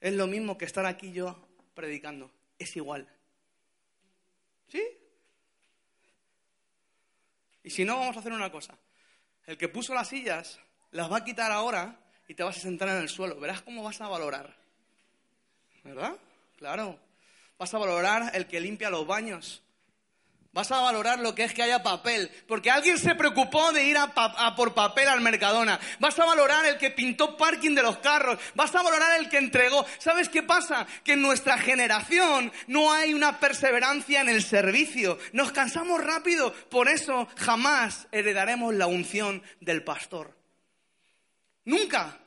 [0.00, 3.08] Es lo mismo que estar aquí yo predicando, es igual.
[4.68, 4.82] ¿Sí?
[7.68, 8.78] Y si no, vamos a hacer una cosa.
[9.44, 10.58] El que puso las sillas
[10.90, 13.38] las va a quitar ahora y te vas a sentar en el suelo.
[13.38, 14.56] Verás cómo vas a valorar.
[15.84, 16.16] ¿Verdad?
[16.56, 16.98] Claro.
[17.58, 19.62] Vas a valorar el que limpia los baños.
[20.58, 23.96] Vas a valorar lo que es que haya papel, porque alguien se preocupó de ir
[23.96, 25.78] a, por papel al Mercadona.
[26.00, 28.40] Vas a valorar el que pintó parking de los carros.
[28.56, 29.86] Vas a valorar el que entregó.
[29.98, 30.84] ¿Sabes qué pasa?
[31.04, 35.20] Que en nuestra generación no hay una perseverancia en el servicio.
[35.32, 36.52] Nos cansamos rápido.
[36.52, 40.36] Por eso jamás heredaremos la unción del pastor.
[41.66, 42.18] Nunca.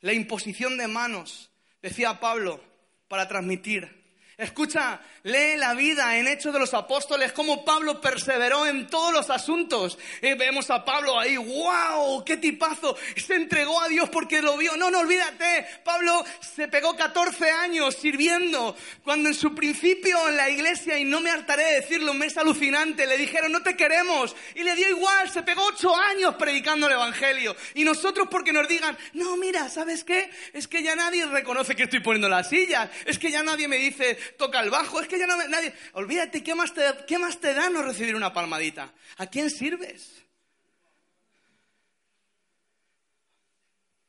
[0.00, 1.50] La imposición de manos,
[1.82, 2.64] decía Pablo,
[3.08, 4.03] para transmitir
[4.36, 9.30] Escucha, lee la vida en Hechos de los Apóstoles, cómo Pablo perseveró en todos los
[9.30, 9.96] asuntos.
[10.20, 14.76] Vemos a Pablo ahí, wow, qué tipazo, se entregó a Dios porque lo vio.
[14.76, 20.50] No, no olvídate, Pablo se pegó 14 años sirviendo, cuando en su principio en la
[20.50, 24.34] iglesia, y no me hartaré de decirlo, me es alucinante, le dijeron, no te queremos,
[24.56, 27.54] y le dio igual, se pegó 8 años predicando el Evangelio.
[27.74, 30.30] Y nosotros porque nos digan, no, mira, ¿sabes qué?
[30.52, 33.76] Es que ya nadie reconoce que estoy poniendo las sillas, es que ya nadie me
[33.76, 37.18] dice, toca el bajo, es que ya no me, nadie, olvídate, ¿qué más, te, ¿qué
[37.18, 38.92] más te da no recibir una palmadita?
[39.18, 40.24] ¿A quién sirves?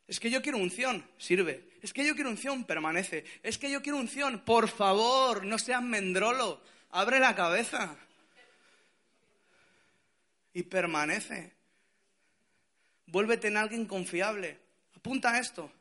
[0.07, 1.69] Es que yo quiero unción, sirve.
[1.81, 3.25] Es que yo quiero unción, permanece.
[3.41, 7.95] Es que yo quiero unción, por favor, no seas mendrolo, abre la cabeza.
[10.53, 11.53] Y permanece.
[13.07, 14.57] Vuélvete en alguien confiable.
[14.95, 15.71] Apunta esto.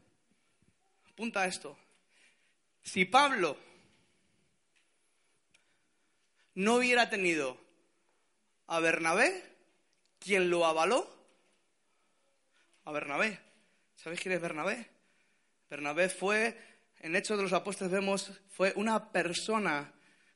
[1.11, 1.77] Apunta esto.
[2.83, 3.57] Si Pablo
[6.55, 7.59] no hubiera tenido
[8.67, 9.43] a Bernabé,
[10.19, 11.09] quien lo avaló,
[12.85, 13.39] a Bernabé.
[13.97, 14.89] ¿Sabéis quién es Bernabé?
[15.69, 16.59] Bernabé fue,
[17.01, 19.93] en Hechos de los Apóstoles vemos, fue una persona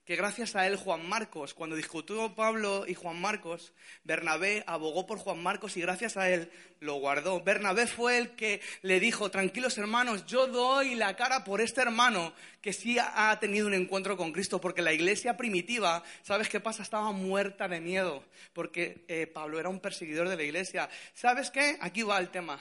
[0.09, 5.19] que gracias a él Juan Marcos, cuando discutió Pablo y Juan Marcos, Bernabé abogó por
[5.19, 7.43] Juan Marcos y gracias a él lo guardó.
[7.43, 12.33] Bernabé fue el que le dijo, tranquilos hermanos, yo doy la cara por este hermano
[12.63, 16.83] que sí ha tenido un encuentro con Cristo, porque la iglesia primitiva, ¿sabes qué pasa?
[16.83, 20.89] Estaba muerta de miedo, porque eh, Pablo era un perseguidor de la iglesia.
[21.13, 21.77] ¿Sabes qué?
[21.83, 22.59] Aquí va el tema.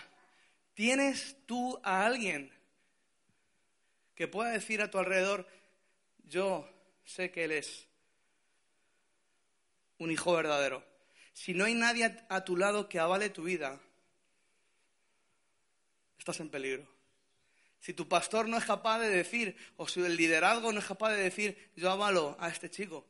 [0.74, 2.52] ¿Tienes tú a alguien
[4.16, 5.48] que pueda decir a tu alrededor,
[6.26, 6.68] yo
[7.08, 7.88] sé que Él es
[9.98, 10.84] un hijo verdadero.
[11.34, 13.80] Si no hay nadie a tu lado que avale tu vida,
[16.20, 16.88] estás en peligro.
[17.80, 21.12] Si tu pastor no es capaz de decir, o si el liderazgo no es capaz
[21.12, 23.06] de decir, yo avalo a este chico,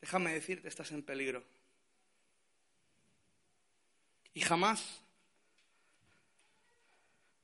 [0.00, 1.44] déjame decirte, estás en peligro.
[4.32, 5.02] Y jamás,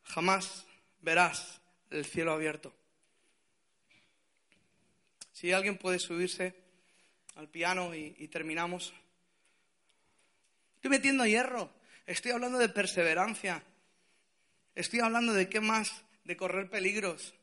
[0.05, 0.65] jamás
[1.03, 2.78] verás el cielo abierto.
[5.39, 6.53] Si alguien puede subirse
[7.37, 8.93] al piano y, terminamos.
[10.75, 11.71] Estoy metiendo hierro.
[12.07, 13.63] Estoy hablando de perseverancia.
[14.75, 17.37] Estoy hablando de qué más, de correr peligros.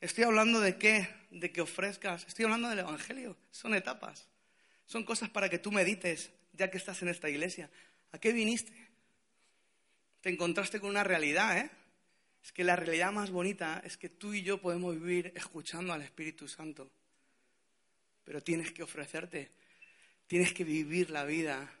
[0.00, 2.24] Estoy hablando de qué, de que ofrezcas.
[2.24, 3.36] Estoy hablando del Evangelio.
[3.50, 4.28] Son etapas.
[4.86, 7.68] Son cosas para que tú medites, ya que estás en esta iglesia.
[8.12, 8.72] ¿A qué viniste?
[10.20, 11.70] Te encontraste con una realidad, ¿eh?
[12.44, 16.02] Es que la realidad más bonita es que tú y yo podemos vivir escuchando al
[16.02, 16.92] Espíritu Santo
[18.28, 19.50] pero tienes que ofrecerte,
[20.26, 21.72] tienes que vivir la vida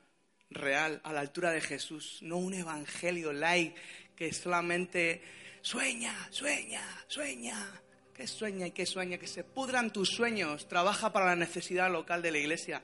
[0.48, 3.76] real a la altura de Jesús, no un evangelio light
[4.16, 5.20] que solamente
[5.60, 7.82] sueña, sueña, sueña.
[8.14, 9.18] ¿Qué sueña y qué sueña?
[9.18, 10.66] Que se pudran tus sueños.
[10.68, 12.82] Trabaja para la necesidad local de la iglesia.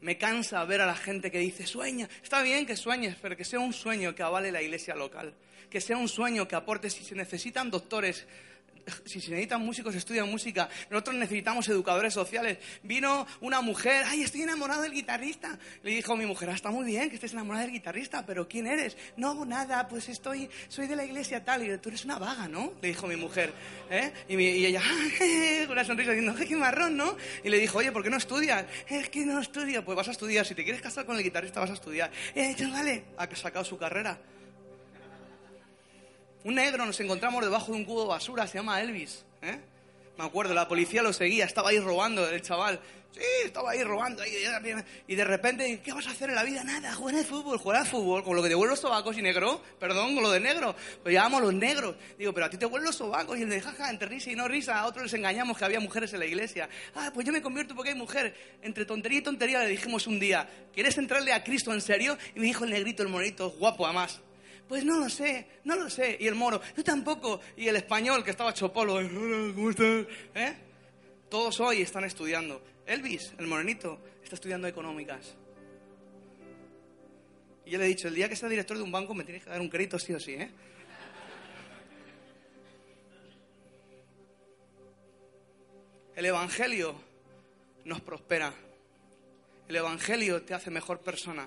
[0.00, 2.08] Me cansa ver a la gente que dice, sueña.
[2.22, 5.34] Está bien que sueñes, pero que sea un sueño que avale la iglesia local.
[5.68, 8.28] Que sea un sueño que aporte, si se necesitan doctores,
[9.04, 10.68] si se necesitan músicos, estudian música.
[10.90, 12.58] Nosotros necesitamos educadores sociales.
[12.82, 15.58] Vino una mujer, ay, estoy enamorada del guitarrista.
[15.82, 18.66] Le dijo mi mujer, ah, está muy bien que estés enamorada del guitarrista, pero ¿quién
[18.66, 18.96] eres?
[19.16, 21.62] No, nada, pues estoy, soy de la iglesia tal.
[21.62, 22.72] Y tú eres una vaga, ¿no?
[22.80, 23.52] Le dijo mi mujer.
[23.90, 24.12] ¿eh?
[24.28, 24.82] Y, ella,
[25.66, 27.16] con una sonrisa diciendo, qué marrón, ¿no?
[27.44, 28.64] Y le dijo, oye, ¿por qué no estudias?
[28.88, 29.84] Es que no estudia.
[29.84, 30.46] Pues vas a estudiar.
[30.46, 32.10] Si te quieres casar con el guitarrista, vas a estudiar.
[32.34, 34.18] Eh, vale, ha sacado su carrera.
[36.44, 39.24] Un negro nos encontramos debajo de un cubo de basura, se llama Elvis.
[39.42, 39.58] ¿eh?
[40.18, 42.80] Me acuerdo, la policía lo seguía, estaba ahí robando el chaval.
[43.12, 44.22] Sí, estaba ahí robando.
[45.06, 46.64] y de repente, ¿qué vas a hacer en la vida?
[46.64, 49.22] Nada, jugar al fútbol, jugar al fútbol, con lo que te vuelven los sobacos y
[49.22, 49.60] negro.
[49.78, 50.74] Perdón, con lo de negro.
[51.04, 51.94] Lo llamamos los negros.
[52.18, 54.34] Digo, pero a ti te vuelven los sobacos y el de jaja, entre risa y
[54.34, 56.70] no risa, a otros les engañamos que había mujeres en la iglesia.
[56.94, 58.34] Ah, pues yo me convierto porque hay mujer.
[58.62, 62.16] Entre tontería y tontería le dijimos un día, ¿quieres entrarle a Cristo en serio?
[62.34, 64.20] Y me dijo el negrito, el monito, guapo además.
[64.72, 66.16] Pues no lo sé, no lo sé.
[66.18, 67.42] Y el moro, yo tampoco.
[67.58, 68.94] Y el español que estaba chopolo,
[69.54, 70.06] ¿cómo estás?
[70.34, 70.54] ¿Eh?
[71.28, 72.64] Todos hoy están estudiando.
[72.86, 75.36] Elvis, el morenito, está estudiando económicas.
[77.66, 79.44] Y yo le he dicho, el día que sea director de un banco me tienes
[79.44, 80.50] que dar un crédito sí o sí, ¿eh?
[86.16, 86.94] El Evangelio
[87.84, 88.54] nos prospera.
[89.68, 91.46] El Evangelio te hace mejor persona.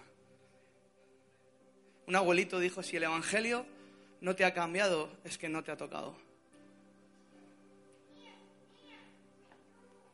[2.08, 3.66] Un abuelito dijo, si el Evangelio
[4.22, 6.16] no te ha cambiado, es que no te ha tocado.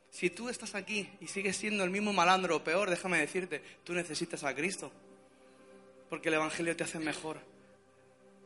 [0.09, 3.93] Si tú estás aquí y sigues siendo el mismo malandro o peor, déjame decirte, tú
[3.93, 4.91] necesitas a Cristo.
[6.09, 7.39] Porque el Evangelio te hace mejor.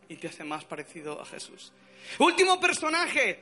[0.08, 1.74] y te hace más parecido a Jesús.
[2.20, 3.40] Último personaje,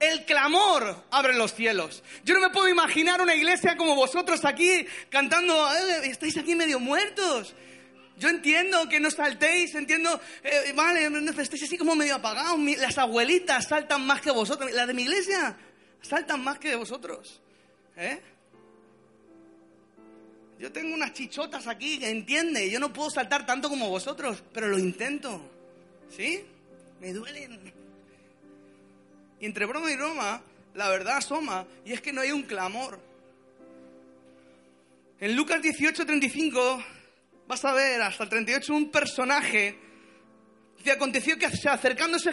[0.00, 2.02] el clamor abre los cielos.
[2.24, 6.80] Yo no me puedo imaginar una iglesia como vosotros aquí cantando, eh, estáis aquí medio
[6.80, 7.54] muertos.
[8.18, 11.06] Yo entiendo que no saltéis, entiendo, eh, vale,
[11.38, 12.58] estáis así como medio apagados.
[12.78, 14.72] Las abuelitas saltan más que vosotros.
[14.72, 15.56] Las de mi iglesia
[16.00, 17.42] saltan más que vosotros.
[17.96, 18.18] ¿Eh?
[20.58, 24.78] Yo tengo unas chichotas aquí, entiende, yo no puedo saltar tanto como vosotros, pero lo
[24.78, 25.40] intento.
[26.08, 26.42] ¿Sí?
[27.00, 27.72] Me duelen.
[29.38, 30.42] Y entre broma y broma,
[30.74, 32.98] la verdad asoma, y es que no hay un clamor.
[35.20, 36.84] En Lucas 18, 35,
[37.46, 39.78] vas a ver hasta el 38 un personaje.
[40.82, 42.30] que aconteció que acercándose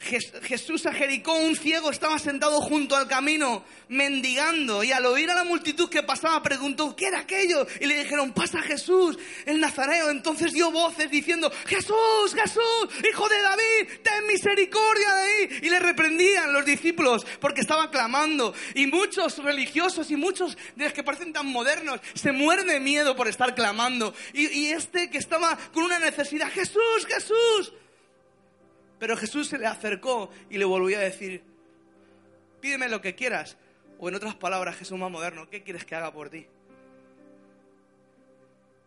[0.00, 5.34] Jesús a Jericó, un ciego estaba sentado junto al camino, mendigando, y al oír a
[5.34, 7.66] la multitud que pasaba, preguntó, ¿qué era aquello?
[7.80, 10.10] Y le dijeron, pasa Jesús, el Nazareo.
[10.10, 15.58] Entonces dio voces diciendo, Jesús, Jesús, hijo de David, ten misericordia de ahí.
[15.62, 18.54] Y le reprendían los discípulos porque estaba clamando.
[18.74, 23.16] Y muchos religiosos y muchos de los que parecen tan modernos se mueren de miedo
[23.16, 24.14] por estar clamando.
[24.32, 27.72] Y este que estaba con una necesidad, Jesús, Jesús,
[28.98, 31.42] pero Jesús se le acercó y le volvió a decir,
[32.60, 33.56] pídeme lo que quieras.
[33.98, 36.46] O en otras palabras, Jesús más moderno, ¿qué quieres que haga por ti?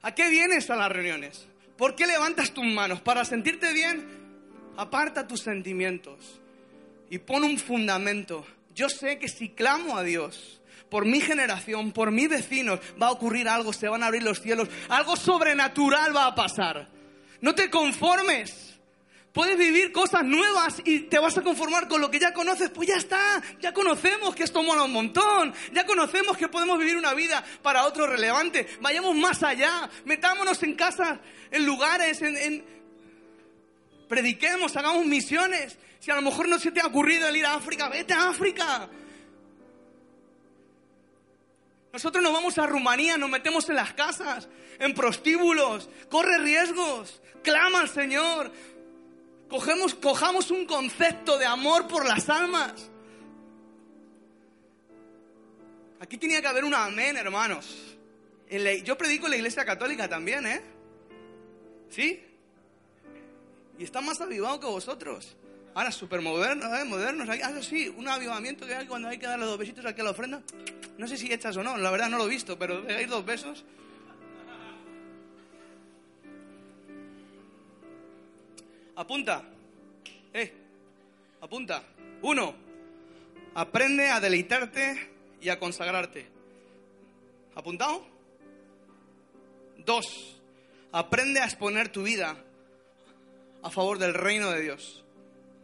[0.03, 1.47] ¿A qué vienes a las reuniones?
[1.77, 3.01] ¿Por qué levantas tus manos?
[3.01, 4.05] ¿Para sentirte bien?
[4.77, 6.39] Aparta tus sentimientos
[7.09, 8.45] y pon un fundamento.
[8.73, 13.11] Yo sé que si clamo a Dios, por mi generación, por mis vecinos, va a
[13.11, 16.87] ocurrir algo, se van a abrir los cielos, algo sobrenatural va a pasar.
[17.41, 18.70] No te conformes.
[19.33, 22.69] Puedes vivir cosas nuevas y te vas a conformar con lo que ya conoces.
[22.69, 25.53] Pues ya está, ya conocemos que esto mola un montón.
[25.71, 28.67] Ya conocemos que podemos vivir una vida para otro relevante.
[28.81, 29.89] Vayamos más allá.
[30.03, 32.65] Metámonos en casas, en lugares, en,
[34.09, 35.77] prediquemos, hagamos misiones.
[36.01, 38.29] Si a lo mejor no se te ha ocurrido el ir a África, vete a
[38.29, 38.89] África.
[41.93, 47.81] Nosotros nos vamos a Rumanía, nos metemos en las casas, en prostíbulos, corre riesgos, clama
[47.81, 48.51] al Señor,
[49.51, 52.71] Cogemos, cojamos un concepto de amor por las almas.
[55.99, 57.97] Aquí tenía que haber un amén, hermanos.
[58.85, 60.61] yo predico en la iglesia católica también, ¿eh?
[61.89, 62.23] ¿Sí?
[63.77, 65.35] Y está más avivado que vosotros.
[65.73, 66.85] Ahora, súper modernos, ¿eh?
[66.85, 67.27] Modernos.
[67.29, 70.11] Ah, sí, un avivamiento que hay cuando hay que darle dos besitos aquí a la
[70.11, 70.41] ofrenda.
[70.97, 73.25] No sé si echas o no, la verdad no lo he visto, pero hay dos
[73.25, 73.65] besos.
[79.01, 79.43] Apunta.
[80.31, 80.53] Eh,
[81.41, 81.83] apunta.
[82.21, 82.53] Uno,
[83.55, 85.09] aprende a deleitarte
[85.41, 86.27] y a consagrarte.
[87.55, 88.05] ¿Apuntado?
[89.83, 90.39] Dos,
[90.91, 92.37] aprende a exponer tu vida
[93.63, 95.03] a favor del reino de Dios.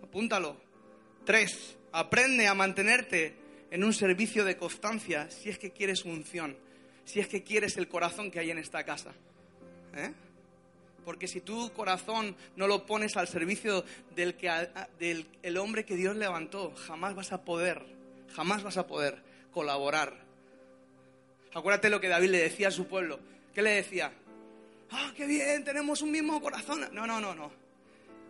[0.01, 0.57] Apúntalo.
[1.23, 3.35] Tres, aprende a mantenerte
[3.69, 6.57] en un servicio de constancia si es que quieres unción,
[7.05, 9.13] si es que quieres el corazón que hay en esta casa.
[9.93, 10.11] ¿Eh?
[11.07, 14.51] Porque si tu corazón no lo pones al servicio del, que,
[14.99, 17.81] del el hombre que Dios levantó, jamás vas a poder,
[18.35, 20.13] jamás vas a poder colaborar.
[21.53, 23.21] Acuérdate lo que David le decía a su pueblo.
[23.55, 24.11] ¿Qué le decía?
[24.91, 25.63] ¡Ah, qué bien!
[25.63, 26.85] Tenemos un mismo corazón.
[26.91, 27.53] No, no, no, no.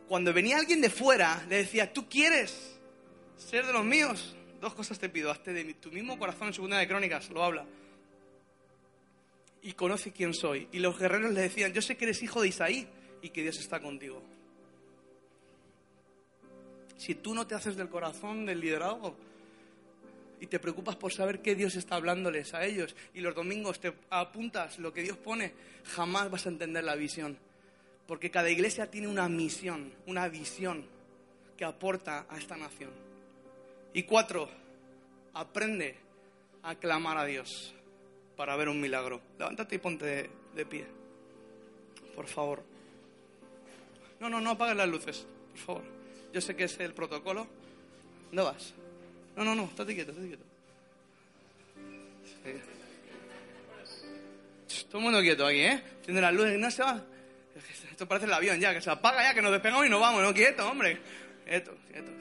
[0.08, 2.78] Cuando venía alguien de fuera, le decía, ¿tú quieres
[3.38, 4.36] ser de los míos?
[4.62, 5.32] Dos cosas te pido.
[5.32, 7.66] Hazte de tu mismo corazón en Segunda de Crónicas, lo habla
[9.68, 10.70] y conoce quién soy.
[10.72, 12.88] Y los guerreros le decían, yo sé que eres hijo de Isaí
[13.22, 14.24] y que Dios está contigo.
[16.96, 19.18] Si tú no te haces del corazón del liderazgo
[20.40, 23.94] y te preocupas por saber qué Dios está hablándoles a ellos y los domingos te
[24.10, 25.52] apuntas lo que Dios pone,
[25.84, 27.38] jamás vas a entender la visión.
[28.08, 30.86] Porque cada iglesia tiene una misión, una visión
[31.58, 32.92] que aporta a esta nación.
[33.94, 34.50] Y cuatro,
[35.34, 35.98] aprende
[36.64, 37.74] a clamar a Dios
[38.38, 39.20] para ver un milagro.
[39.38, 40.86] Levántate y ponte de, pie.
[42.16, 42.64] Por favor.
[44.20, 45.84] No, no, no apagues las luces, por favor.
[46.32, 47.48] Yo sé que es el protocolo.
[48.28, 48.74] ¿Dónde vas?
[49.36, 50.44] No, no, no, estate quieto, estate quieto.
[54.90, 55.82] Todo el mundo quieto aquí, ¿eh?
[56.06, 57.04] Tiene las luces, no se va.
[57.92, 60.22] Esto parece el avión ya, que se apaga ya, que nos despegamos y nos vamos,
[60.22, 60.34] ¿no?
[60.34, 61.00] Quieto, hombre.
[61.46, 62.12] Quieto, quieto.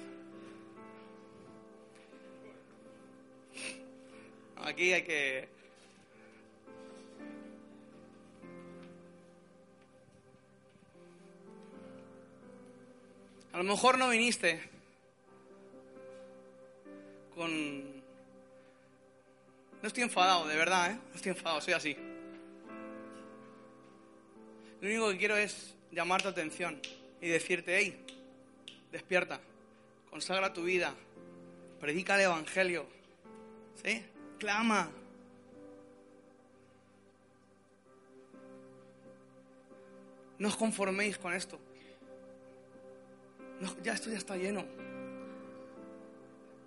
[4.65, 5.56] Aquí hay que
[13.57, 14.61] A lo mejor no viniste
[17.35, 17.97] con...
[19.81, 20.99] No estoy enfadado, de verdad, ¿eh?
[21.09, 21.97] No estoy enfadado, soy así.
[24.79, 26.79] Lo único que quiero es llamar tu atención
[27.19, 28.05] y decirte, hey,
[28.93, 29.41] despierta,
[30.11, 30.95] consagra tu vida,
[31.81, 32.85] predica el Evangelio,
[33.83, 34.05] ¿sí?
[34.39, 34.91] Clama.
[40.39, 41.59] No os conforméis con esto.
[43.83, 44.65] Ya esto ya está lleno.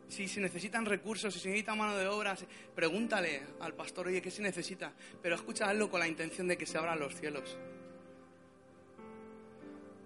[0.07, 2.35] Si, si necesitan recursos, si se necesita mano de obra,
[2.73, 4.91] pregúntale al pastor, oye, ¿qué se necesita?
[5.21, 7.57] Pero escucha con la intención de que se abran los cielos.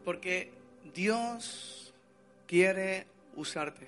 [0.04, 0.52] Porque
[0.94, 1.94] Dios
[2.46, 3.88] quiere usarte.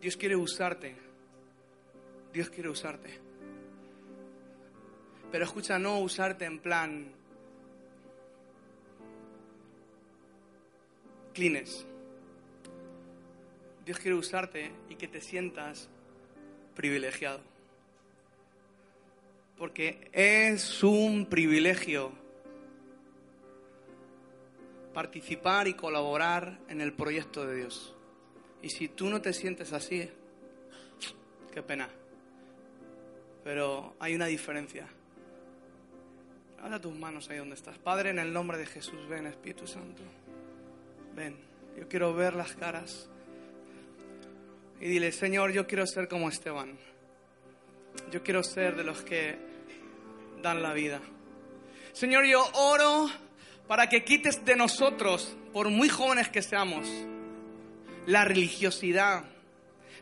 [0.00, 0.94] Dios quiere usarte.
[2.32, 3.18] Dios quiere usarte.
[5.32, 7.12] Pero escucha, no usarte en plan
[11.36, 11.84] clines.
[13.84, 15.90] Dios quiere usarte y que te sientas
[16.74, 17.40] privilegiado.
[19.58, 22.10] Porque es un privilegio
[24.94, 27.94] participar y colaborar en el proyecto de Dios.
[28.62, 30.08] Y si tú no te sientes así,
[31.52, 31.90] qué pena.
[33.44, 34.88] Pero hay una diferencia.
[36.62, 37.76] Habla tus manos ahí donde estás.
[37.76, 40.02] Padre, en el nombre de Jesús, ven Espíritu Santo.
[41.16, 41.34] Ven.
[41.78, 43.08] Yo quiero ver las caras
[44.78, 46.76] y dile, Señor, yo quiero ser como Esteban.
[48.12, 49.38] Yo quiero ser de los que
[50.42, 51.00] dan la vida.
[51.94, 53.08] Señor, yo oro
[53.66, 56.86] para que quites de nosotros, por muy jóvenes que seamos,
[58.06, 59.24] la religiosidad,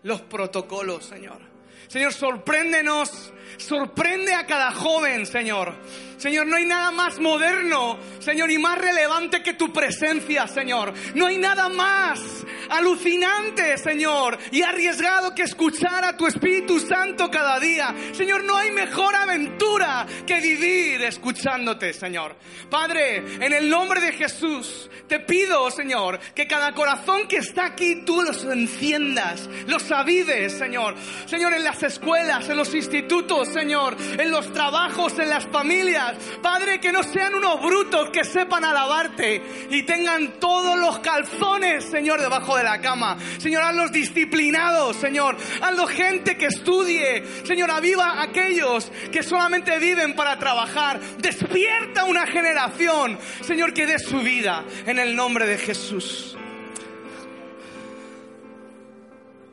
[0.03, 1.54] los protocolos, Señor.
[1.89, 5.74] Señor, sorpréndenos, sorprende a cada joven, Señor.
[6.16, 10.95] Señor, no hay nada más moderno, Señor, y más relevante que tu presencia, Señor.
[11.14, 17.59] No hay nada más alucinante, Señor, y arriesgado que escuchar a tu Espíritu Santo cada
[17.61, 17.95] día.
[18.12, 22.37] Señor, no hay mejor aventura que vivir escuchándote, Señor.
[22.71, 28.03] Padre, en el nombre de Jesús, te pido, Señor, que cada corazón que está aquí
[28.05, 30.95] tú los enciendas, los avives, Señor.
[31.27, 36.17] Señor, en las escuelas, en los institutos, Señor, en los trabajos, en las familias.
[36.43, 42.21] Padre, que no sean unos brutos que sepan alabarte y tengan todos los calzones, Señor,
[42.21, 43.17] debajo de la cama.
[43.39, 45.37] Señor, hazlos disciplinados, Señor.
[45.61, 47.25] Hazlos gente que estudie.
[47.45, 51.01] Señor, aviva aquellos que solamente viven para trabajar.
[51.19, 56.37] Despierta una generación, Señor, que dé su vida en el nombre de Jesús.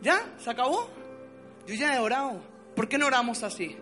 [0.01, 0.19] ¿Ya?
[0.39, 0.89] ¿Se acabó?
[1.67, 2.43] Yo ya he orado.
[2.75, 3.77] ¿Por qué no oramos así?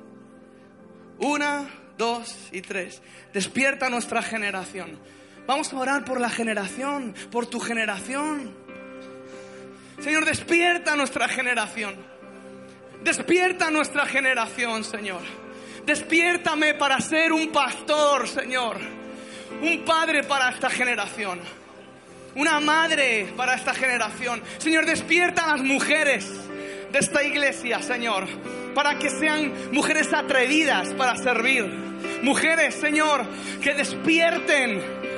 [1.20, 3.02] Una, dos y tres.
[3.34, 5.00] Despierta nuestra generación.
[5.48, 8.56] Vamos a orar por la generación, por tu generación.
[10.00, 11.96] Señor, despierta nuestra generación.
[13.04, 15.22] Despierta nuestra generación, Señor.
[15.86, 18.78] Despiértame para ser un pastor, Señor.
[19.62, 21.40] Un padre para esta generación.
[22.36, 24.42] Una madre para esta generación.
[24.58, 26.30] Señor, despierta a las mujeres
[26.92, 28.28] de esta iglesia, Señor.
[28.74, 31.66] Para que sean mujeres atrevidas para servir.
[32.22, 33.26] Mujeres, Señor,
[33.62, 35.09] que despierten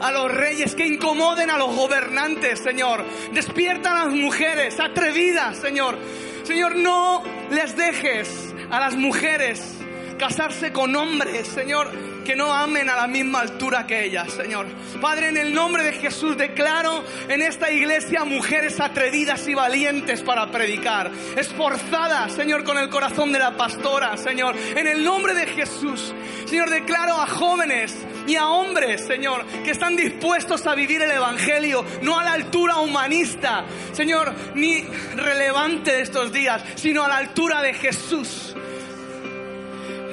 [0.00, 3.04] a los reyes, que incomoden a los gobernantes, Señor.
[3.32, 5.98] Despierta a las mujeres atrevidas, Señor.
[6.44, 9.78] Señor, no les dejes a las mujeres
[10.18, 11.90] casarse con hombres, Señor,
[12.28, 14.66] que no amen a la misma altura que ellas, Señor.
[15.00, 20.50] Padre, en el nombre de Jesús declaro en esta iglesia mujeres atrevidas y valientes para
[20.50, 24.54] predicar, esforzadas, Señor, con el corazón de la pastora, Señor.
[24.76, 26.12] En el nombre de Jesús,
[26.44, 31.82] Señor, declaro a jóvenes y a hombres, Señor, que están dispuestos a vivir el Evangelio,
[32.02, 34.82] no a la altura humanista, Señor, ni
[35.16, 38.54] relevante de estos días, sino a la altura de Jesús.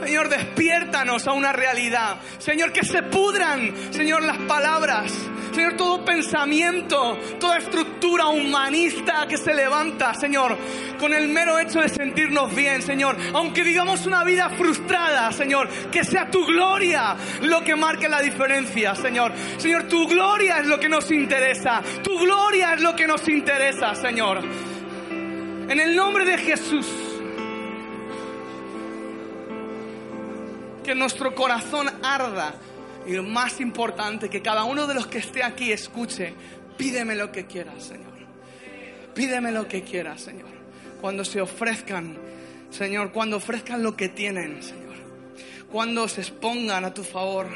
[0.06, 2.18] Señor, despiértanos a una realidad.
[2.38, 5.12] Señor, que se pudran, Señor, las palabras.
[5.52, 10.56] Señor, todo pensamiento, toda estructura humanista que se levanta, Señor,
[11.00, 13.18] con el mero hecho de sentirnos bien, Señor.
[13.34, 18.94] Aunque vivamos una vida frustrada, Señor, que sea tu gloria lo que marque la diferencia,
[18.94, 19.34] Señor.
[19.58, 21.82] Señor, tu gloria es lo que nos interesa.
[22.04, 24.44] Tu gloria es lo que nos interesa, Señor.
[25.68, 27.15] En el nombre de Jesús.
[30.86, 32.54] Que nuestro corazón arda.
[33.08, 36.34] Y lo más importante, que cada uno de los que esté aquí escuche,
[36.78, 38.14] pídeme lo que quieras, Señor.
[39.14, 40.50] Pídeme lo que quieras, Señor.
[41.02, 42.18] Cuando se ofrezcan,
[42.70, 44.96] Señor, cuando ofrezcan lo que tienen, Señor.
[45.72, 47.48] Cuando se expongan a tu favor.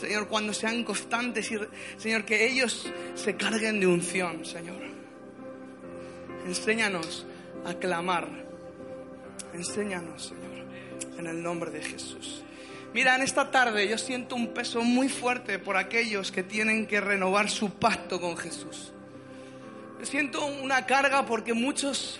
[0.00, 1.58] Señor, cuando sean constantes y,
[1.96, 4.80] Señor, que ellos se carguen de unción, Señor.
[6.46, 7.26] Enséñanos
[7.64, 8.28] a clamar.
[9.54, 10.57] Enséñanos, Señor
[11.18, 12.42] en el nombre de Jesús.
[12.94, 17.00] Mira, en esta tarde yo siento un peso muy fuerte por aquellos que tienen que
[17.00, 18.92] renovar su pacto con Jesús.
[20.02, 22.18] Siento una carga porque muchos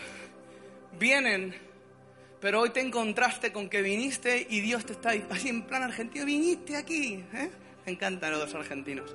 [0.99, 1.55] vienen,
[2.41, 6.27] pero hoy te encontraste con que viniste y Dios te está así en plan argentino,
[6.27, 7.25] viniste aquí.
[7.33, 7.51] ¿eh?
[7.87, 9.15] Me encantan los argentinos.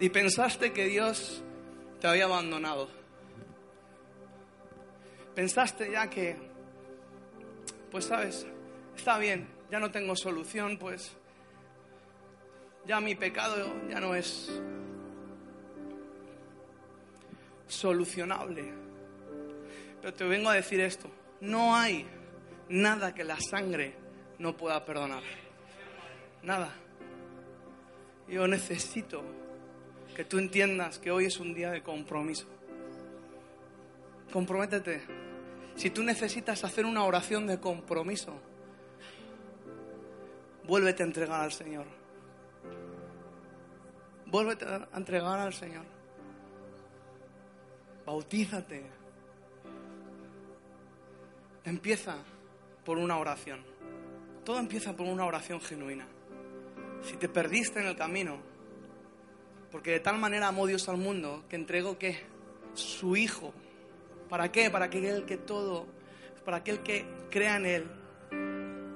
[0.00, 1.42] Y pensaste que Dios
[2.00, 2.88] te había abandonado.
[5.34, 6.36] Pensaste ya que,
[7.92, 8.46] pues sabes,
[8.96, 11.12] está bien, ya no tengo solución, pues
[12.86, 14.50] ya mi pecado ya no es
[17.68, 18.72] solucionable.
[20.00, 21.10] Pero te vengo a decir esto,
[21.42, 22.06] no hay
[22.70, 23.94] nada que la sangre
[24.38, 25.22] no pueda perdonar.
[26.42, 26.72] Nada.
[28.26, 29.22] Yo necesito
[30.16, 32.46] que tú entiendas que hoy es un día de compromiso.
[34.32, 35.31] Comprométete.
[35.76, 38.34] Si tú necesitas hacer una oración de compromiso,
[40.64, 41.86] vuélvete a entregar al Señor.
[44.26, 45.84] Vuélvete a entregar al Señor.
[48.06, 48.82] Bautízate.
[51.64, 52.16] Empieza
[52.84, 53.64] por una oración.
[54.44, 56.06] Todo empieza por una oración genuina.
[57.02, 58.38] Si te perdiste en el camino,
[59.70, 62.18] porque de tal manera amó Dios al mundo que entregó que
[62.74, 63.52] su Hijo.
[64.32, 64.70] ¿Para qué?
[64.70, 65.84] Para que el que todo,
[66.42, 67.86] para aquel que crea en Él,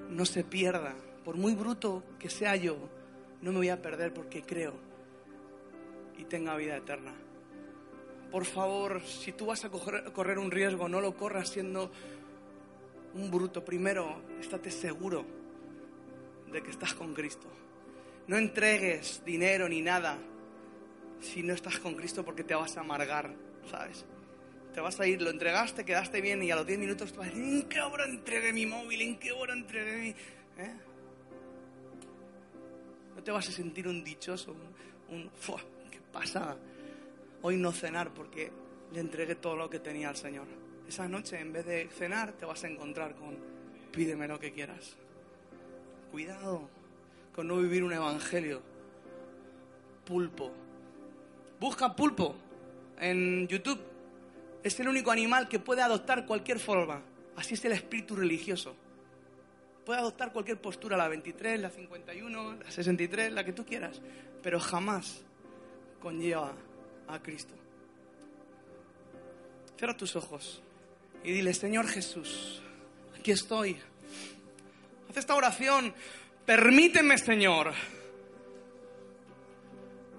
[0.08, 0.94] no se pierda.
[1.26, 2.78] Por muy bruto que sea yo,
[3.42, 4.72] no me voy a perder porque creo
[6.16, 7.12] y tenga vida eterna
[8.30, 11.90] por favor, si tú vas a correr un riesgo, no lo corras siendo
[13.14, 13.64] un bruto.
[13.64, 15.24] Primero, estate seguro
[16.50, 17.46] de que estás con Cristo.
[18.26, 20.18] No entregues dinero ni nada
[21.20, 23.32] si no estás con Cristo porque te vas a amargar,
[23.70, 24.04] ¿sabes?
[24.76, 27.28] Te vas a ir, lo entregaste, quedaste bien y a los 10 minutos te vas
[27.28, 29.00] a decir, ¿en qué hora entregué mi móvil?
[29.00, 30.08] ¿En qué hora entregué mi...?
[30.10, 30.74] ¿Eh?
[33.16, 34.54] No te vas a sentir un dichoso,
[35.08, 35.16] un...
[35.16, 35.30] un
[35.90, 36.58] ¡Qué pasada!
[37.40, 38.52] hoy no cenar porque
[38.92, 40.46] le entregué todo lo que tenía al Señor.
[40.86, 43.34] Esa noche, en vez de cenar, te vas a encontrar con
[43.92, 44.94] pídeme lo que quieras.
[46.12, 46.68] Cuidado
[47.34, 48.60] con no vivir un evangelio.
[50.04, 50.52] Pulpo.
[51.58, 52.36] Busca pulpo
[53.00, 53.95] en YouTube.
[54.66, 57.00] Es el único animal que puede adoptar cualquier forma.
[57.36, 58.74] Así es el espíritu religioso.
[59.84, 64.02] Puede adoptar cualquier postura, la 23, la 51, la 63, la que tú quieras,
[64.42, 65.22] pero jamás
[66.00, 66.52] conlleva
[67.06, 67.54] a Cristo.
[69.78, 70.60] Cierra tus ojos
[71.22, 72.60] y dile, Señor Jesús,
[73.16, 73.76] aquí estoy.
[75.08, 75.94] Haz esta oración.
[76.44, 77.72] Permíteme, Señor,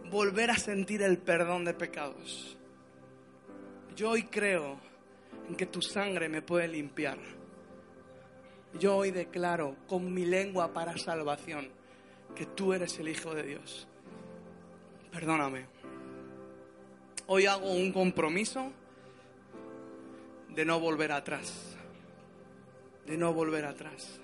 [0.10, 2.57] volver a sentir el perdón de pecados.
[3.98, 4.80] Yo hoy creo
[5.50, 7.18] en que tu sangre me puede limpiar.
[8.80, 11.68] Yo hoy declaro con mi lengua para salvación
[12.34, 13.90] que tú eres el Hijo de Dios.
[15.12, 15.78] Perdóname
[17.28, 18.72] hoy hago un compromiso
[20.50, 21.76] de no volver atrás.
[23.06, 24.20] De no volver atrás.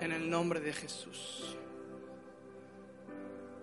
[0.00, 1.57] En el nombre de Jesús.